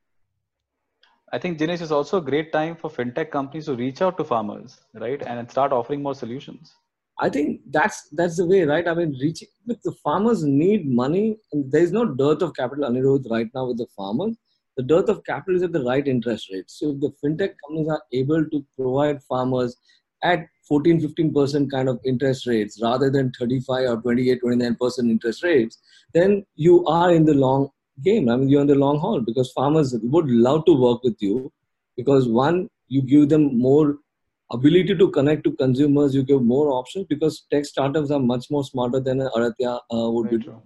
[1.32, 4.24] I think Jinesh is also a great time for fintech companies to reach out to
[4.24, 6.74] farmers, right, and start offering more solutions.
[7.20, 8.88] I think that's that's the way, right?
[8.88, 11.36] I mean, reaching the farmers need money.
[11.52, 14.36] And there is no dearth of capital, Anirudh, right now with the farmers.
[14.80, 16.70] The dearth of capital is at the right interest rate.
[16.70, 19.76] So if the fintech companies are able to provide farmers
[20.22, 25.76] at 14, 15% kind of interest rates rather than 35 or 28, 29% interest rates,
[26.14, 27.68] then you are in the long
[28.02, 28.30] game.
[28.30, 31.52] I mean, you're in the long haul because farmers would love to work with you
[31.94, 33.98] because one, you give them more
[34.50, 38.64] ability to connect to consumers, you give more options because tech startups are much more
[38.64, 40.44] smarter than Aratya uh, would Very be.
[40.44, 40.62] True.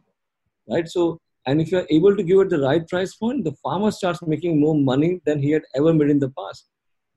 [0.69, 0.89] Right.
[0.89, 4.21] So, and if you're able to give it the right price point, the farmer starts
[4.23, 6.69] making more money than he had ever made in the past.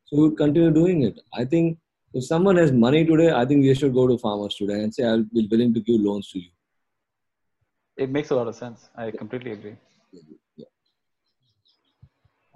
[0.06, 1.20] So, he would continue doing it.
[1.34, 1.78] I think
[2.14, 5.04] if someone has money today, I think they should go to farmers today and say,
[5.04, 6.50] I'll be willing to give loans to you.
[7.98, 8.90] It makes a lot of sense.
[8.96, 9.76] I completely agree.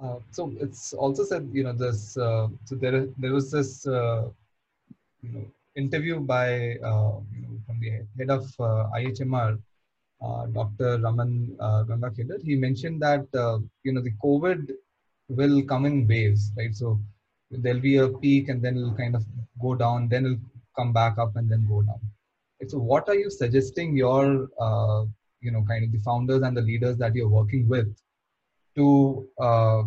[0.01, 2.17] Uh, so it's also said, you know, this.
[2.17, 4.29] Uh, so there, there was this, uh,
[5.21, 9.59] you know, interview by uh, you know, from the head of uh, IHMR,
[10.53, 10.99] Dr.
[10.99, 11.83] Raman uh.
[12.43, 13.25] He mentioned that
[13.83, 14.71] you know the COVID
[15.29, 16.75] will come in waves, right?
[16.75, 16.99] So
[17.49, 19.25] there'll be a peak and then it'll kind of
[19.61, 20.37] go down, then it'll
[20.77, 21.99] come back up and then go down.
[22.67, 24.49] So what are you suggesting your
[25.41, 27.89] you know kind of the founders and the leaders that you're working with
[28.75, 29.83] to uh,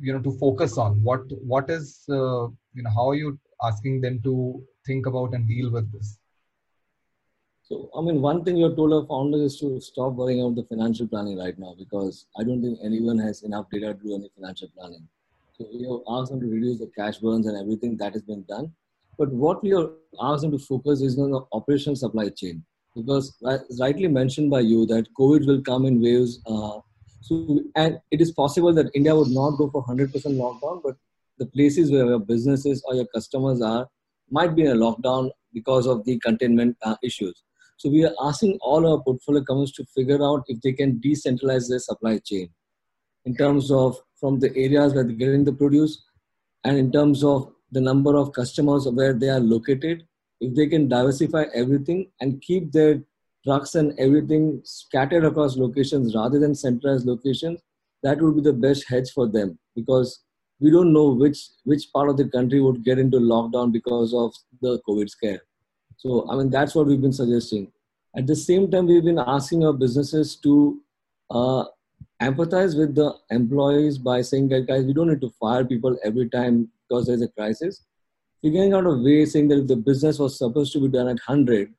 [0.00, 1.20] you know to focus on what
[1.52, 5.70] what is uh, you know how are you asking them to think about and deal
[5.70, 6.18] with this
[7.72, 10.64] so i mean one thing you're told our founders is to stop worrying about the
[10.74, 14.30] financial planning right now because i don't think anyone has enough data to do any
[14.36, 15.06] financial planning
[15.56, 18.70] so have asked them to reduce the cash burns and everything that has been done
[19.18, 19.88] but what we are
[20.28, 22.62] asked them to focus is on the operational supply chain
[22.94, 23.36] because
[23.80, 26.40] rightly mentioned by you that COVID will come in waves.
[26.46, 26.80] Uh,
[27.20, 30.96] so, and it is possible that India would not go for 100% lockdown, but
[31.38, 33.88] the places where your businesses or your customers are
[34.30, 37.42] might be in a lockdown because of the containment uh, issues.
[37.82, 41.68] So, we are asking all our portfolio companies to figure out if they can decentralize
[41.68, 42.48] their supply chain
[43.24, 46.04] in terms of from the areas where they're getting the produce
[46.62, 50.06] and in terms of the number of customers where they are located
[50.40, 53.02] if they can diversify everything and keep their
[53.42, 57.60] trucks and everything scattered across locations rather than centralized locations,
[58.04, 60.22] that would be the best hedge for them because
[60.60, 64.32] we don't know which which part of the country would get into lockdown because of
[64.60, 65.42] the COVID scare.
[66.02, 67.70] So I mean that's what we've been suggesting.
[68.16, 70.80] At the same time, we've been asking our businesses to
[71.30, 71.64] uh,
[72.20, 76.28] empathize with the employees by saying that guys, we don't need to fire people every
[76.28, 77.84] time because there's a crisis.
[78.42, 81.20] Figuring out a way saying that if the business was supposed to be done at
[81.24, 81.72] 100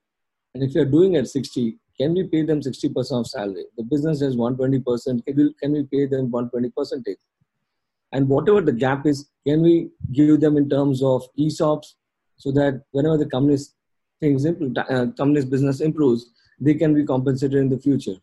[0.53, 3.65] and if you're doing at 60 can we pay them 60% of salary?
[3.77, 7.17] The business has 120% can we, can we pay them 120 percentage
[8.13, 11.95] and whatever the gap is can we give them in terms of esops
[12.38, 13.75] so that whenever the company's
[14.23, 16.25] things improve, uh, company's business improves
[16.59, 18.17] they can be compensated in the future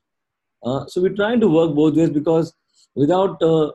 [0.65, 2.53] uh, so we're trying to work both ways because
[3.05, 3.71] without uh,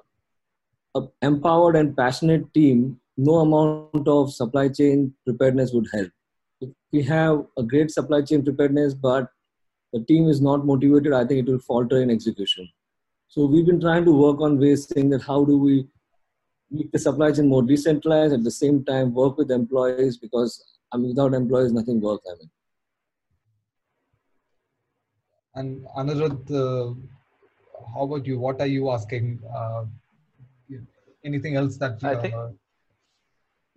[1.31, 6.09] empowered and passionate team no amount of supply chain preparedness would help.
[6.61, 9.29] If we have a great supply chain preparedness, but
[9.93, 12.69] the team is not motivated, I think it will falter in execution.
[13.27, 15.87] So we've been trying to work on ways saying that how do we
[16.71, 20.97] make the supply chain more decentralized at the same time work with employees because I
[20.97, 22.25] mean without employees nothing works.
[22.29, 22.51] I mean.
[25.55, 26.93] And Anirudh, uh,
[27.93, 28.39] how about you?
[28.39, 29.41] What are you asking?
[29.55, 29.85] Uh,
[31.23, 32.35] anything else that uh, I think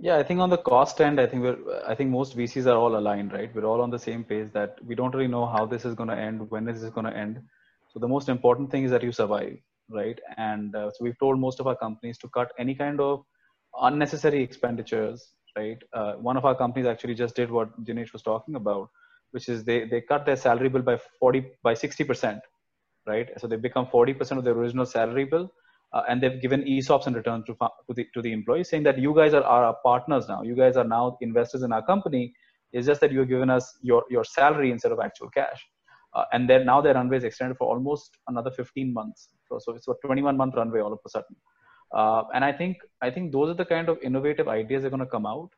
[0.01, 2.77] yeah, I think on the cost end, I think we're, I think most VCs are
[2.77, 3.53] all aligned, right?
[3.53, 6.09] We're all on the same page that we don't really know how this is going
[6.09, 7.41] to end, when is this going to end.
[7.93, 9.59] So the most important thing is that you survive,
[9.91, 10.17] right?
[10.37, 13.25] And uh, so we've told most of our companies to cut any kind of
[13.83, 15.83] unnecessary expenditures, right?
[15.93, 18.91] Uh, one of our companies actually just did what Jinesh was talking about,
[19.33, 22.41] which is they they cut their salary bill by 40 by 60 percent,
[23.07, 23.29] right?
[23.39, 25.49] So they become 40% of their original salary bill,
[25.93, 28.99] uh, and they've given ESOPs in return to, to the to the employees, saying that
[29.07, 30.43] you guys are, are our partners now.
[30.43, 32.33] You guys are now investors in our company.
[32.73, 35.67] It's just that you're giving us your your salary instead of actual cash.
[36.15, 39.29] Uh, and then now their runway is extended for almost another 15 months.
[39.47, 41.37] So, so it's a 21 month runway all of a sudden.
[41.93, 44.91] Uh, and I think I think those are the kind of innovative ideas that are
[44.91, 45.51] going to come out.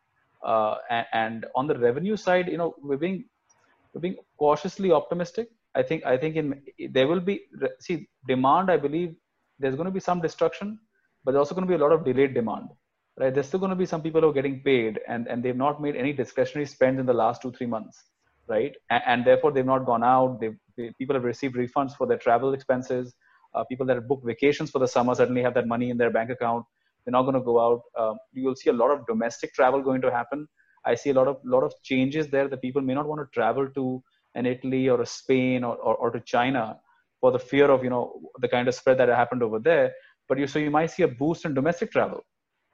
[0.42, 3.24] Uh, and, and, on the revenue side, you know, we're being
[3.92, 5.48] we're being cautiously optimistic.
[5.74, 7.42] I think I think in there will be
[7.80, 8.70] see demand.
[8.70, 9.14] I believe
[9.58, 10.78] there's going to be some destruction,
[11.24, 12.68] but there's also going to be a lot of delayed demand.
[13.18, 13.34] Right?
[13.34, 15.82] There's still going to be some people who are getting paid and, and they've not
[15.82, 18.04] made any discretionary spends in the last two three months
[18.50, 18.74] right?
[18.90, 20.40] And, and therefore they've not gone out.
[20.40, 23.14] They, they, people have received refunds for their travel expenses.
[23.54, 26.10] Uh, people that have booked vacations for the summer suddenly have that money in their
[26.10, 26.64] bank account.
[27.04, 27.82] They're not going to go out.
[27.98, 30.46] Um, you will see a lot of domestic travel going to happen.
[30.84, 33.28] I see a lot of lot of changes there that people may not want to
[33.38, 34.02] travel to
[34.34, 36.78] an Italy or a Spain or, or, or to China
[37.20, 39.92] for the fear of you know the kind of spread that happened over there.
[40.28, 42.24] But you so you might see a boost in domestic travel,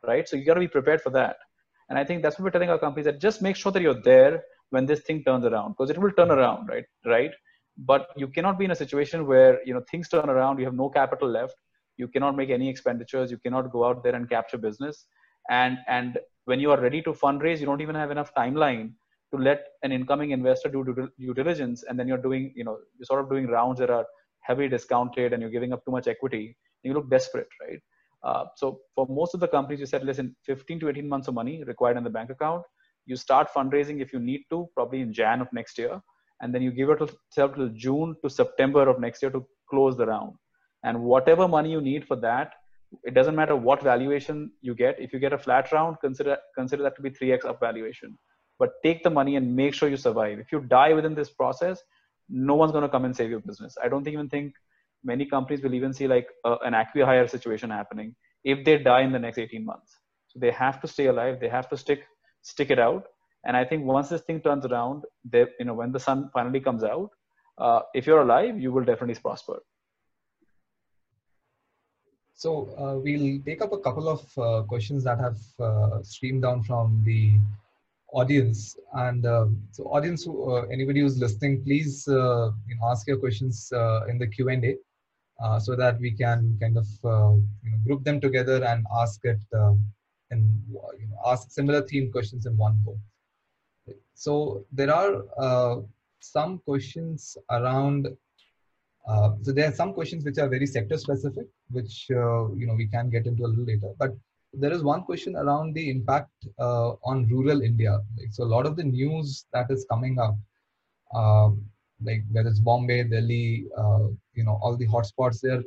[0.06, 0.28] right?
[0.28, 1.36] So you got to be prepared for that.
[1.88, 4.02] And I think that's what we're telling our companies that just make sure that you're
[4.02, 7.30] there when this thing turns around because it will turn around right right
[7.78, 10.74] but you cannot be in a situation where you know things turn around you have
[10.74, 11.56] no capital left
[11.96, 15.06] you cannot make any expenditures you cannot go out there and capture business.
[15.48, 18.92] And and when you are ready to fundraise you don't even have enough timeline
[19.32, 21.84] to let an incoming investor do due diligence.
[21.88, 24.06] And then you're doing you know you're sort of doing rounds that are
[24.40, 27.80] heavily discounted and you're giving up too much equity you look desperate right?
[28.22, 31.34] Uh, so for most of the companies you said listen 15 to 18 months of
[31.34, 32.62] money required in the bank account.
[33.06, 36.00] You start fundraising if you need to probably in jan of next year
[36.40, 39.96] and then you give it yourself till june to september of next year to close
[39.96, 40.34] the round.
[40.84, 42.52] And whatever money you need for that
[43.02, 45.00] it doesn't matter what valuation you get.
[45.00, 48.16] If you get a flat round consider consider that to be 3x up valuation.
[48.58, 50.38] But take the money and make sure you survive.
[50.38, 51.82] If you die within this process
[52.28, 53.76] no one's going to come and save your business.
[53.82, 54.54] I don't even think
[55.04, 59.12] many companies will even see like a, an acqui-hire situation happening if they die in
[59.12, 59.96] the next 18 months.
[60.28, 61.38] So they have to stay alive.
[61.40, 62.04] They have to stick
[62.42, 63.06] stick it out.
[63.46, 66.58] And I think once this thing turns around, they, you know, when the sun finally
[66.60, 67.10] comes out,
[67.58, 69.62] uh, if you're alive, you will definitely prosper.
[72.34, 76.64] So uh, we'll take up a couple of uh, questions that have uh, streamed down
[76.64, 77.34] from the
[78.12, 78.76] audience.
[78.92, 83.72] And um, so, audience, uh, anybody who's listening, please uh, you know, ask your questions
[84.08, 88.20] in the Q and A, so that we can kind of you know, group them
[88.20, 89.40] together and ask it
[90.30, 92.98] and you know, ask similar theme questions in one go.
[94.16, 95.82] So there are uh,
[96.20, 98.08] some questions around.
[99.06, 102.74] Uh, so there are some questions which are very sector specific, which uh, you know
[102.74, 103.92] we can get into a little later.
[103.98, 104.16] But
[104.54, 108.00] there is one question around the impact uh, on rural India.
[108.18, 110.36] Like, so a lot of the news that is coming up,
[111.14, 111.62] um,
[112.02, 115.64] like whether it's Bombay, Delhi, uh, you know, all the hotspots, they're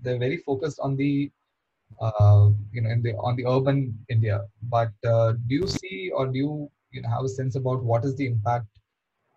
[0.00, 1.30] they're very focused on the
[2.02, 4.42] uh, you know in the on the urban India.
[4.64, 8.04] But uh, do you see or do you you know have a sense about what
[8.04, 8.66] is the impact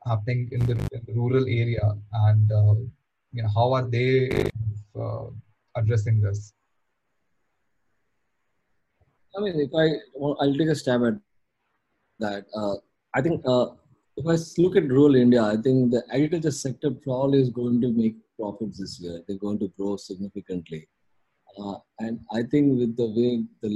[0.05, 1.93] happening in the, in the rural area
[2.25, 2.73] and uh,
[3.33, 4.49] you know how are they
[4.99, 5.25] uh,
[5.75, 6.53] addressing this?
[9.35, 11.13] I mean, if I well, I'll take a stab at
[12.19, 12.45] that.
[12.55, 12.75] Uh,
[13.13, 13.67] I think uh,
[14.17, 17.89] if I look at rural India, I think the agriculture sector probably is going to
[17.93, 19.21] make profits this year.
[19.27, 20.87] They're going to grow significantly.
[21.57, 23.69] Uh, and I think with the way the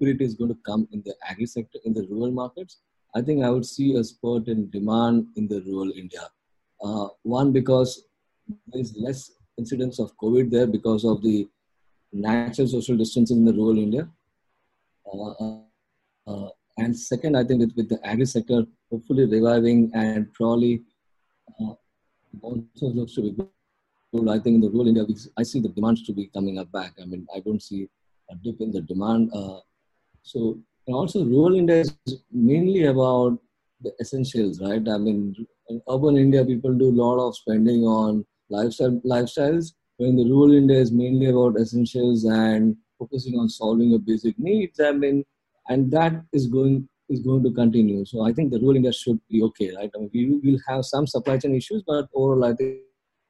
[0.00, 2.78] liquidity is going to come in the agri sector, in the rural markets,
[3.14, 6.28] I think I would see a spurt in demand in the rural India.
[6.82, 8.04] Uh, one, because
[8.68, 11.48] there is less incidence of COVID there because of the
[12.12, 14.08] natural social distancing in the rural India.
[15.06, 15.58] Uh, uh,
[16.26, 20.82] uh and second, I think with, with the agri sector hopefully reviving and probably
[21.60, 21.74] uh,
[22.40, 24.28] also looks to be good.
[24.28, 25.04] I think in the rural India,
[25.36, 26.94] I see the demands to be coming up back.
[27.00, 27.88] I mean, I don't see
[28.30, 29.30] a dip in the demand.
[29.34, 29.60] Uh,
[30.22, 30.58] so,
[30.90, 31.96] and also rural India is
[32.32, 33.38] mainly about
[33.80, 34.86] the essentials, right?
[34.88, 35.36] I mean,
[35.68, 39.72] in urban India, people do a lot of spending on lifestyle lifestyles.
[39.98, 44.80] When the rural India is mainly about essentials and focusing on solving your basic needs.
[44.80, 45.24] I mean,
[45.68, 48.04] and that is going is going to continue.
[48.04, 49.90] So I think the rural India should be okay, right?
[49.94, 52.80] I mean, we will have some supply chain issues, but overall, I think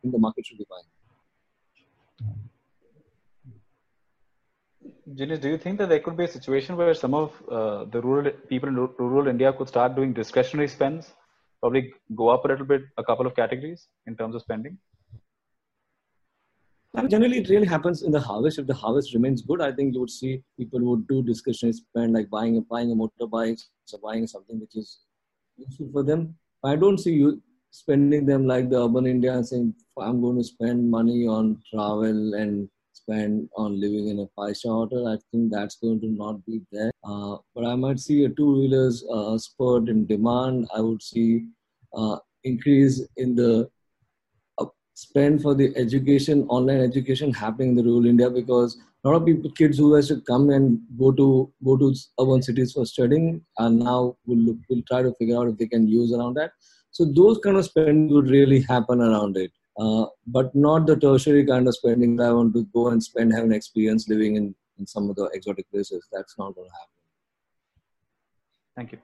[0.01, 2.49] think the market should be fine.
[5.09, 8.01] Jinesh, do you think that there could be a situation where some of uh, the
[8.01, 11.15] rural people in rural India could start doing discretionary spends,
[11.61, 14.79] probably go up a little bit, a couple of categories in terms of spending?
[16.95, 18.59] And generally, it really happens in the harvest.
[18.59, 22.13] If the harvest remains good, I think you would see people would do discretionary spend,
[22.13, 23.61] like buying a buying a motorbike,
[23.93, 24.99] or buying something which is
[25.57, 26.37] useful for them.
[26.65, 27.41] I don't see you
[27.71, 32.69] spending them like the urban India saying, I'm going to spend money on travel and
[33.01, 35.09] spend on living in a five star hotel.
[35.09, 36.91] I think that's going to not be there.
[37.05, 40.69] Uh, but I might see a two wheelers uh, spurt in demand.
[40.75, 41.47] I would see
[41.95, 43.69] uh, increase in the
[44.59, 49.17] uh, spend for the education, online education happening in the rural India because a lot
[49.17, 52.85] of people, kids who used to come and go to go to urban cities for
[52.85, 56.53] studying, and now will will try to figure out if they can use around that.
[56.91, 61.45] So those kind of spend would really happen around it, uh, but not the tertiary
[61.47, 64.55] kind of spending that I want to go and spend, have an experience living in,
[64.79, 66.07] in some of the exotic places.
[66.13, 67.01] That's not going to happen.
[68.77, 68.99] Thank you.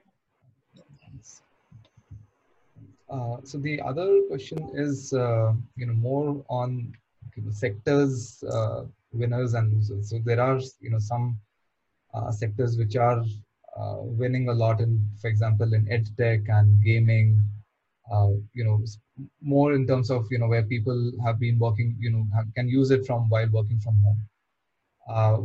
[3.09, 6.93] Uh, so the other question is, uh, you know, more on
[7.35, 10.09] you know, sectors, uh, winners and losers.
[10.09, 11.39] So there are, you know, some
[12.13, 13.23] uh, sectors which are
[13.77, 17.41] uh, winning a lot in, for example, in edtech and gaming.
[18.11, 18.83] Uh, you know,
[19.41, 22.67] more in terms of you know where people have been working, you know, have, can
[22.67, 24.21] use it from while working from home.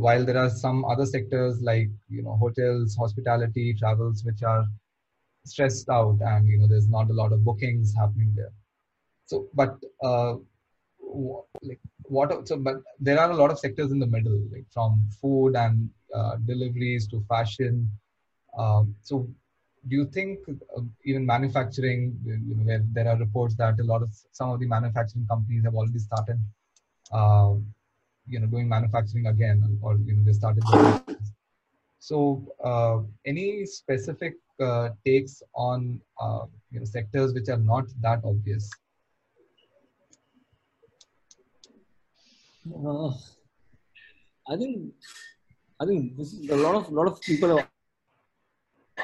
[0.05, 4.65] while there are some other sectors like you know hotels, hospitality, travels, which are
[5.45, 8.51] stressed out and you know there's not a lot of bookings happening there
[9.25, 10.35] so but uh,
[11.63, 15.07] like what so but there are a lot of sectors in the middle like from
[15.21, 17.89] food and uh, deliveries to fashion
[18.57, 19.27] um, so
[19.87, 24.01] do you think uh, even manufacturing you know, where there are reports that a lot
[24.01, 26.39] of some of the manufacturing companies have already started
[27.11, 27.53] uh,
[28.27, 30.63] you know doing manufacturing again or you know they started
[31.99, 38.19] so uh, any specific uh, takes on uh, you know, sectors which are not that
[38.25, 38.69] obvious?
[42.67, 43.11] Uh,
[44.49, 44.93] I think
[45.79, 47.72] I think this is a lot of lot of people have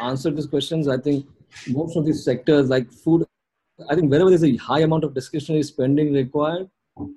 [0.02, 0.88] answered these questions.
[0.88, 1.26] I think
[1.68, 3.26] most of these sectors like food,
[3.90, 6.70] I think wherever there's a high amount of discretionary spending required,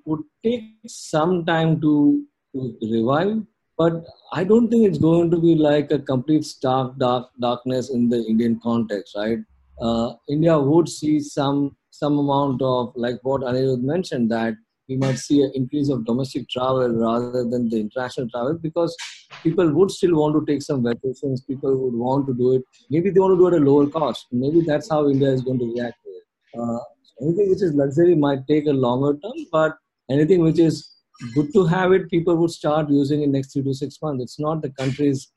[0.05, 2.23] would take some time to,
[2.55, 3.43] to revive
[3.77, 8.09] but I don't think it's going to be like a complete stark dark darkness in
[8.09, 9.39] the Indian context, right?
[9.81, 14.53] Uh, India would see some some amount of like what Anirudh mentioned that
[14.89, 18.95] we might see an increase of domestic travel rather than the international travel because
[19.41, 21.41] people would still want to take some vacations.
[21.41, 22.63] People would want to do it.
[22.89, 24.27] Maybe they want to do it at a lower cost.
[24.31, 26.23] Maybe that's how India is going to react to it.
[26.59, 26.79] Uh,
[27.21, 29.77] anything which is luxury might take a longer term, but
[30.09, 30.93] anything which is
[31.35, 34.39] good to have it people would start using in next three to six months it's
[34.39, 35.31] not the country is,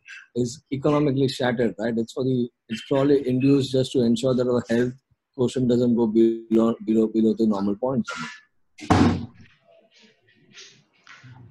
[0.73, 4.93] economically shattered right it's for the it's probably induced just to ensure that our health
[5.35, 8.11] quotient doesn't go below below below the normal points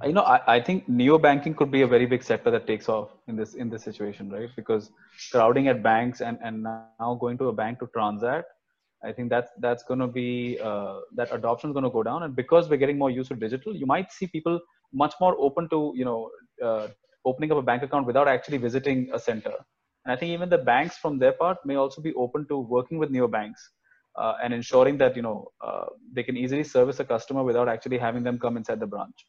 [0.06, 2.88] you know I, I think neo banking could be a very big sector that takes
[2.90, 4.92] off in this in this situation right because
[5.32, 8.48] crowding at banks and and now going to a bank to transact
[9.06, 12.24] I think that's that's going to be uh, that adoption is going to go down,
[12.24, 14.60] and because we're getting more used to digital, you might see people
[14.94, 16.30] much more open to you know
[16.64, 16.88] uh,
[17.26, 19.54] opening up a bank account without actually visiting a center.
[20.06, 22.98] And I think even the banks, from their part, may also be open to working
[22.98, 23.62] with neobanks
[24.16, 27.98] uh, and ensuring that you know uh, they can easily service a customer without actually
[27.98, 29.26] having them come inside the branch.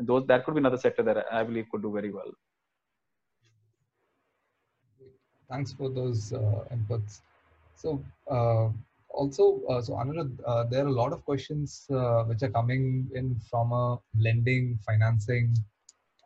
[0.00, 2.32] And those that could be another sector that I believe could do very well.
[5.50, 7.20] Thanks for those uh, inputs.
[7.76, 8.70] So uh,
[9.10, 13.10] also, uh, so Anirudh, uh, there are a lot of questions uh, which are coming
[13.14, 15.54] in from a lending, financing,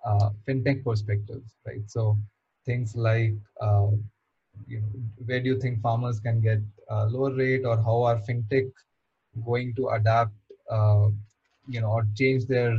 [0.06, 1.82] uh, fintech perspective, right?
[1.86, 2.16] So
[2.64, 3.34] things like,
[4.68, 4.88] you know,
[5.26, 6.60] where do you think farmers can get
[6.90, 8.70] a lower rate, or how are fintech
[9.44, 10.34] going to adapt,
[10.70, 11.08] uh,
[11.66, 12.78] you know, or change their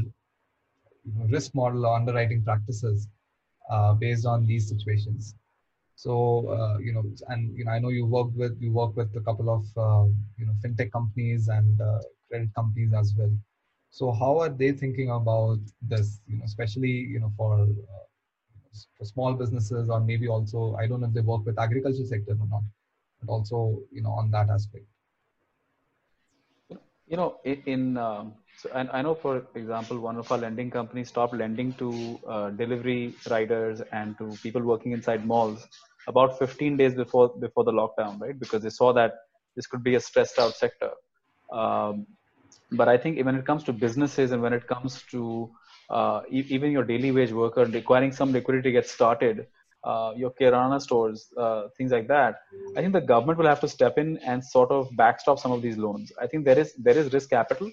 [1.30, 3.08] risk model or underwriting practices
[4.00, 5.36] based on these situations?
[5.96, 9.16] So uh, you know, and you know, I know you worked with you work with
[9.16, 12.00] a couple of uh, you know fintech companies and uh,
[12.30, 13.32] credit companies as well.
[13.92, 16.20] So how are they thinking about this?
[16.28, 18.06] You know, especially you know for uh,
[18.98, 22.34] for small businesses or maybe also I don't know if they work with agriculture sector
[22.34, 22.64] or not,
[23.22, 24.86] but also you know on that aspect.
[27.08, 31.10] You know, in um, so and I know for example, one of our lending companies
[31.10, 35.68] stopped lending to uh, delivery riders and to people working inside malls
[36.08, 38.38] about 15 days before before the lockdown, right?
[38.40, 39.14] Because they saw that
[39.56, 40.92] this could be a stressed out sector.
[41.52, 42.08] Um,
[42.72, 45.52] but I think when it comes to businesses and when it comes to
[45.90, 49.46] uh, e- even your daily wage worker requiring some liquidity to get started,
[49.86, 52.36] uh, your kirana stores, uh, things like that.
[52.76, 55.62] I think the government will have to step in and sort of backstop some of
[55.62, 56.12] these loans.
[56.20, 57.72] I think there is there is risk capital,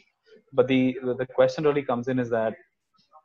[0.52, 2.54] but the the question really comes in is that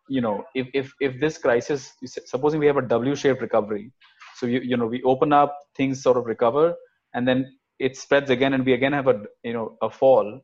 [0.07, 1.93] you know if if if this crisis,
[2.33, 3.91] supposing we have a W-shaped recovery,
[4.35, 6.73] so you you know we open up, things sort of recover,
[7.13, 7.45] and then
[7.79, 10.41] it spreads again and we again have a you know a fall,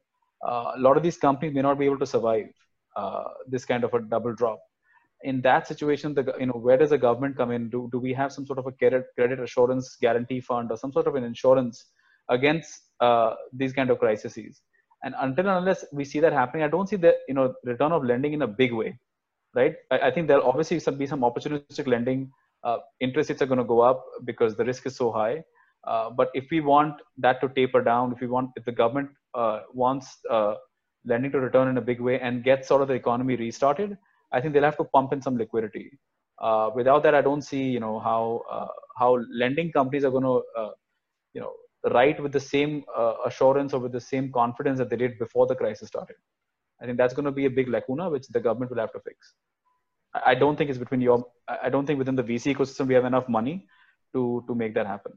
[0.47, 2.47] uh, a lot of these companies may not be able to survive
[2.95, 4.59] uh, this kind of a double drop.
[5.23, 7.69] In that situation, the you know where does the government come in?
[7.69, 10.91] Do do we have some sort of a credit credit assurance guarantee fund or some
[10.91, 11.85] sort of an insurance
[12.29, 14.61] against uh, these kind of crises?
[15.03, 17.91] And until and unless we see that happening, I don't see the you know return
[17.91, 18.99] of lending in a big way,
[19.55, 19.75] right?
[19.91, 22.31] I, I think there'll obviously some, be some opportunistic lending.
[22.63, 25.43] Uh, interest rates are going to go up because the risk is so high.
[25.85, 29.09] Uh, but if we want that to taper down, if we want, if the government
[29.33, 30.55] uh, wants uh,
[31.05, 33.97] lending to return in a big way and get sort of the economy restarted,
[34.33, 35.91] I think they'll have to pump in some liquidity.
[36.41, 38.67] Uh, without that, I don't see, you know, how uh,
[38.97, 40.41] how lending companies are going to,
[41.33, 41.53] you know,
[41.91, 42.83] write with the same
[43.25, 46.15] assurance or with the same confidence that they did before the crisis started.
[46.81, 48.99] I think that's going to be a big lacuna which the government will have to
[48.99, 49.33] fix.
[50.13, 51.25] I don't think it's between your.
[51.47, 53.67] I don't think within the VC ecosystem we have enough money
[54.13, 55.13] to to make that happen.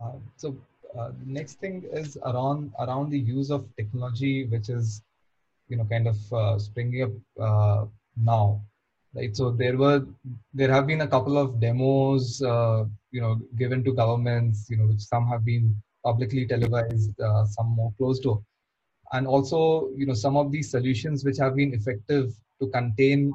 [0.00, 0.56] Uh, so
[0.96, 5.02] uh, next thing is around around the use of technology, which is
[5.68, 7.86] you know kind of uh, springing up uh,
[8.16, 8.62] now,
[9.14, 9.36] right?
[9.36, 10.06] So there were
[10.54, 14.86] there have been a couple of demos, uh, you know, given to governments, you know,
[14.86, 18.42] which some have been publicly televised, uh, some more closed door,
[19.12, 23.32] and also you know some of these solutions which have been effective to contain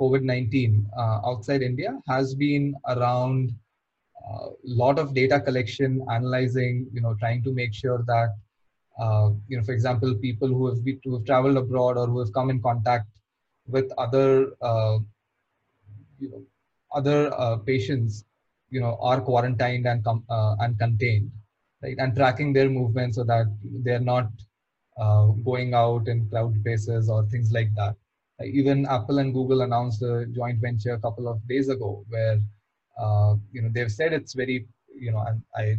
[0.00, 0.86] COVID-19
[1.26, 3.52] outside India has been around
[4.28, 8.34] a uh, lot of data collection, analyzing, you know, trying to make sure that,
[9.00, 12.18] uh, you know, for example, people who have, been, who have traveled abroad or who
[12.18, 13.06] have come in contact
[13.66, 14.98] with other, uh,
[16.18, 16.42] you know,
[16.94, 18.24] other uh, patients,
[18.70, 21.30] you know, are quarantined and com- uh, and contained,
[21.82, 23.46] right, and tracking their movement so that
[23.82, 24.28] they're not
[24.98, 27.94] uh, going out in crowd spaces or things like that.
[28.44, 32.38] Even Apple and Google announced a joint venture a couple of days ago where
[33.52, 35.78] you know they've said it's very you know and I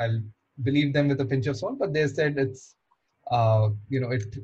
[0.00, 0.20] I'll
[0.62, 2.74] believe them with a pinch of salt, but they said it's
[3.30, 4.36] uh, you know it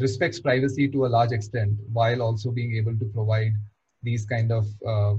[0.00, 3.52] respects privacy to a large extent while also being able to provide
[4.02, 5.14] these kind of uh,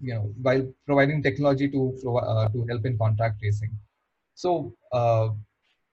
[0.00, 3.70] you know while providing technology to uh, to help in contact tracing.
[4.34, 5.28] So, uh,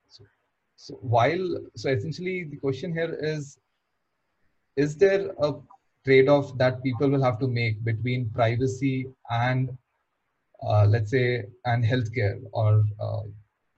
[0.10, 0.24] so
[0.76, 3.58] so while so essentially the question here is
[4.76, 5.54] is there a
[6.06, 9.70] trade-off that people will have to make between privacy and
[10.64, 13.22] uh, let's say and healthcare or uh,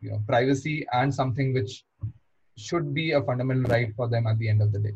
[0.01, 1.83] you know privacy and something which
[2.57, 4.95] should be a fundamental right for them at the end of the day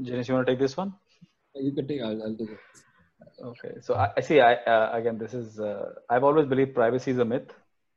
[0.00, 0.92] Jinesh, you want to take this one?
[1.54, 2.00] You can take.
[2.00, 2.58] I'll, I'll take it.
[3.42, 4.40] Okay, so I, I see.
[4.40, 5.58] I uh, again, this is.
[5.58, 7.52] Uh, I've always believed privacy is a myth,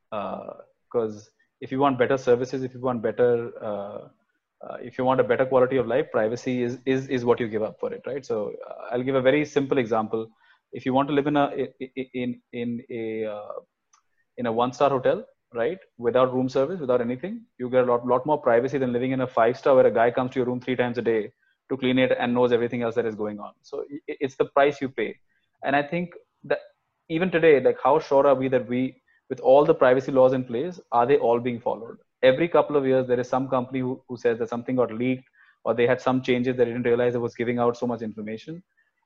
[0.09, 3.99] because uh, if you want better services, if you want better, uh,
[4.65, 7.47] uh, if you want a better quality of life, privacy is is is what you
[7.47, 8.25] give up for it, right?
[8.25, 10.27] So uh, I'll give a very simple example.
[10.73, 11.45] If you want to live in a
[12.13, 13.59] in in a uh,
[14.37, 18.05] in a one star hotel, right, without room service, without anything, you get a lot
[18.05, 20.47] lot more privacy than living in a five star where a guy comes to your
[20.47, 21.31] room three times a day
[21.69, 23.53] to clean it and knows everything else that is going on.
[23.61, 25.15] So it's the price you pay,
[25.63, 26.11] and I think
[26.45, 26.59] that
[27.09, 29.01] even today, like how sure are we that we
[29.31, 31.97] with all the privacy laws in place, are they all being followed?
[32.21, 35.23] Every couple of years, there is some company who, who says that something got leaked
[35.63, 38.61] or they had some changes that didn't realize it was giving out so much information.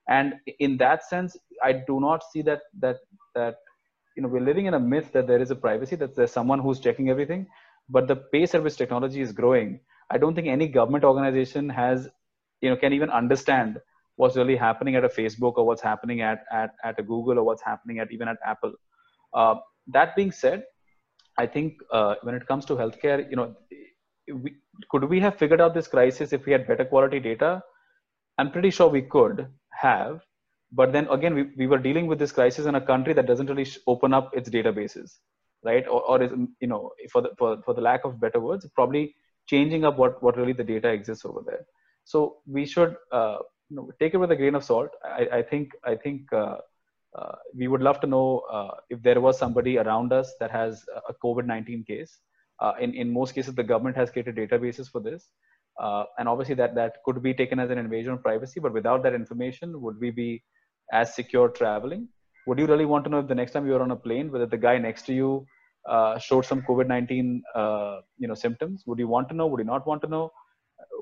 [0.08, 2.98] And in that sense, I do not see that that
[3.34, 3.56] that
[4.16, 6.58] you know we're living in a myth that there is a privacy that there's someone
[6.58, 7.46] who's checking everything,
[7.88, 12.08] but the pace at which technology is growing, I don't think any government organization has
[12.60, 13.80] you know can even understand
[14.16, 17.44] what's really happening at a Facebook or what's happening at at, at a Google or
[17.44, 18.74] what's happening at even at Apple.
[19.34, 19.56] Uh,
[19.88, 20.64] that being said,
[21.38, 23.54] I think uh, when it comes to healthcare, you know,
[24.32, 24.54] we,
[24.90, 27.62] could we have figured out this crisis if we had better quality data?
[28.38, 30.20] I'm pretty sure we could have,
[30.72, 33.46] but then again, we, we were dealing with this crisis in a country that doesn't
[33.46, 35.12] really open up its databases,
[35.64, 35.86] right?
[35.86, 39.14] Or, or is you know, for the for, for the lack of better words, probably
[39.46, 41.64] changing up what what really the data exists over there.
[42.04, 43.38] So we should uh,
[43.70, 44.90] you know take it with a grain of salt.
[45.04, 46.32] I, I think I think.
[46.32, 46.56] Uh,
[47.54, 51.14] we would love to know uh, if there was somebody around us that has a
[51.24, 52.18] COVID-19 case.
[52.60, 55.28] Uh, in, in most cases, the government has created databases for this.
[56.18, 59.14] and obviously that, that could be taken as an invasion of privacy, but without that
[59.14, 60.42] information, would we be
[60.92, 62.08] as secure traveling?
[62.46, 64.46] Would you really want to know if the next time you're on a plane, whether
[64.46, 65.46] the guy next to you
[65.88, 68.84] uh, showed some COVID-19, uh, you know, symptoms?
[68.86, 69.46] Would you want to know?
[69.46, 70.30] Would you not want to know?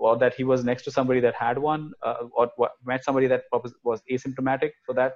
[0.01, 2.51] Or that he was next to somebody that had one, uh, or
[2.85, 5.15] met somebody that was asymptomatic for that?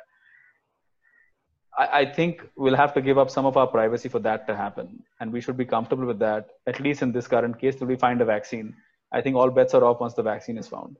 [1.79, 5.01] I, think we'll have to give up some of our privacy for that to happen.
[5.20, 7.95] And we should be comfortable with that, at least in this current case, till we
[7.95, 8.74] find a vaccine.
[9.12, 10.97] I think all bets are off once the vaccine is found.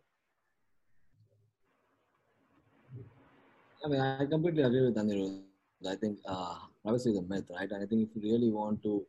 [3.85, 5.43] I mean, I completely agree with Anirudh.
[5.89, 7.71] I think uh, privacy is a myth, right?
[7.71, 9.05] And I think if you really want to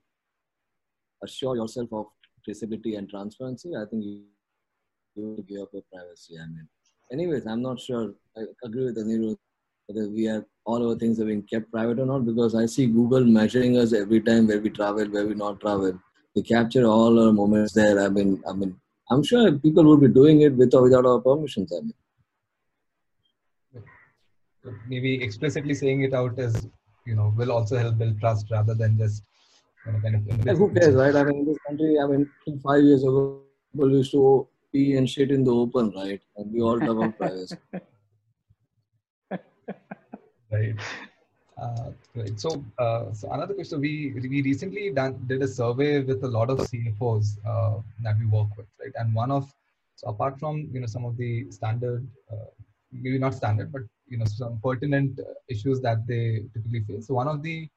[1.24, 2.08] assure yourself of
[2.48, 4.24] traceability and transparency, I think you,
[5.16, 6.36] you give up your privacy.
[6.42, 6.68] I mean,
[7.12, 8.14] anyways, I'm not sure.
[8.36, 9.38] I agree with Anirudh
[9.90, 12.86] whether we have all our things are being kept private or not because I see
[12.86, 16.00] Google measuring us every time where we travel, where we not travel.
[16.36, 18.00] They capture all our moments there.
[18.00, 18.76] I mean, I mean,
[19.10, 21.74] I'm sure people would be doing it with or without our permissions.
[21.74, 21.94] I mean
[24.88, 26.68] maybe explicitly saying it out as
[27.06, 29.24] you know will also help build trust rather than just
[29.86, 32.30] you know, kind of yeah, who cares right i mean in this country i mean
[32.64, 36.62] five years ago people used to pee and shit in the open right and we
[36.62, 37.56] all love our privacy
[40.52, 40.76] right
[41.62, 42.40] uh, right.
[42.40, 43.82] So, uh, so another question.
[43.82, 48.26] We we recently done, did a survey with a lot of CFOs uh, that we
[48.28, 48.94] work with, right?
[48.96, 49.52] And one of
[49.96, 52.50] so apart from you know some of the standard, uh,
[52.92, 55.20] maybe not standard, but you know some pertinent
[55.50, 57.08] issues that they typically face.
[57.08, 57.68] So one of the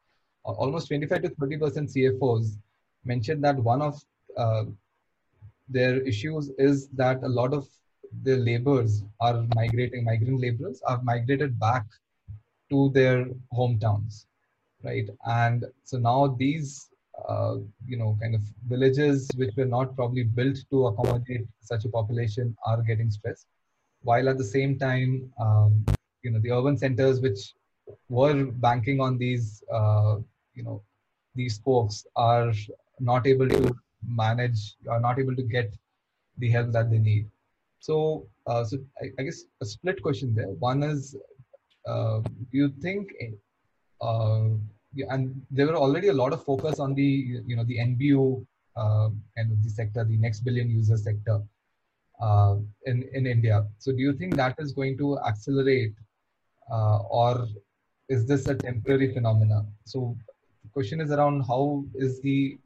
[0.47, 2.57] uh, almost 25 to 30 percent CFOs
[3.05, 4.01] mentioned that one of
[4.37, 4.64] uh,
[5.68, 7.66] their issues is that a lot of
[8.23, 11.87] the laborers are migrating, migrant laborers are migrated back
[12.73, 14.27] to their hometowns,
[14.83, 15.09] right?
[15.27, 16.89] And so now these,
[17.29, 17.57] uh,
[17.87, 22.57] you know, kind of villages which were not probably built to accommodate such a population
[22.66, 23.47] are getting stressed,
[24.03, 25.85] while at the same time, um,
[26.23, 27.55] you know the urban centers which
[28.09, 30.16] were banking on these uh,
[30.55, 30.83] you know
[31.35, 32.53] these folks are
[33.01, 33.75] not able to
[34.07, 35.73] manage are not able to get
[36.39, 37.29] the help that they need
[37.81, 41.16] so uh, so I, I, guess a split question there one is
[42.51, 43.12] you think
[44.01, 44.49] uh,
[45.11, 47.11] and there were already a lot of focus on the
[47.47, 48.45] you know the nbu
[48.76, 51.41] uh, and the sector the next billion user sector
[52.91, 55.95] in in india so do you think that is going to accelerate
[56.70, 57.49] uh, or
[58.09, 59.64] is this a temporary phenomena?
[59.85, 60.16] So
[60.62, 62.59] the question is around how is the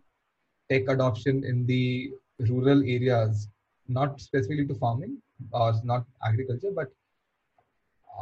[0.71, 2.12] tech adoption in the
[2.51, 3.49] rural areas,
[3.89, 5.19] not specifically to farming
[5.53, 6.91] or not agriculture, but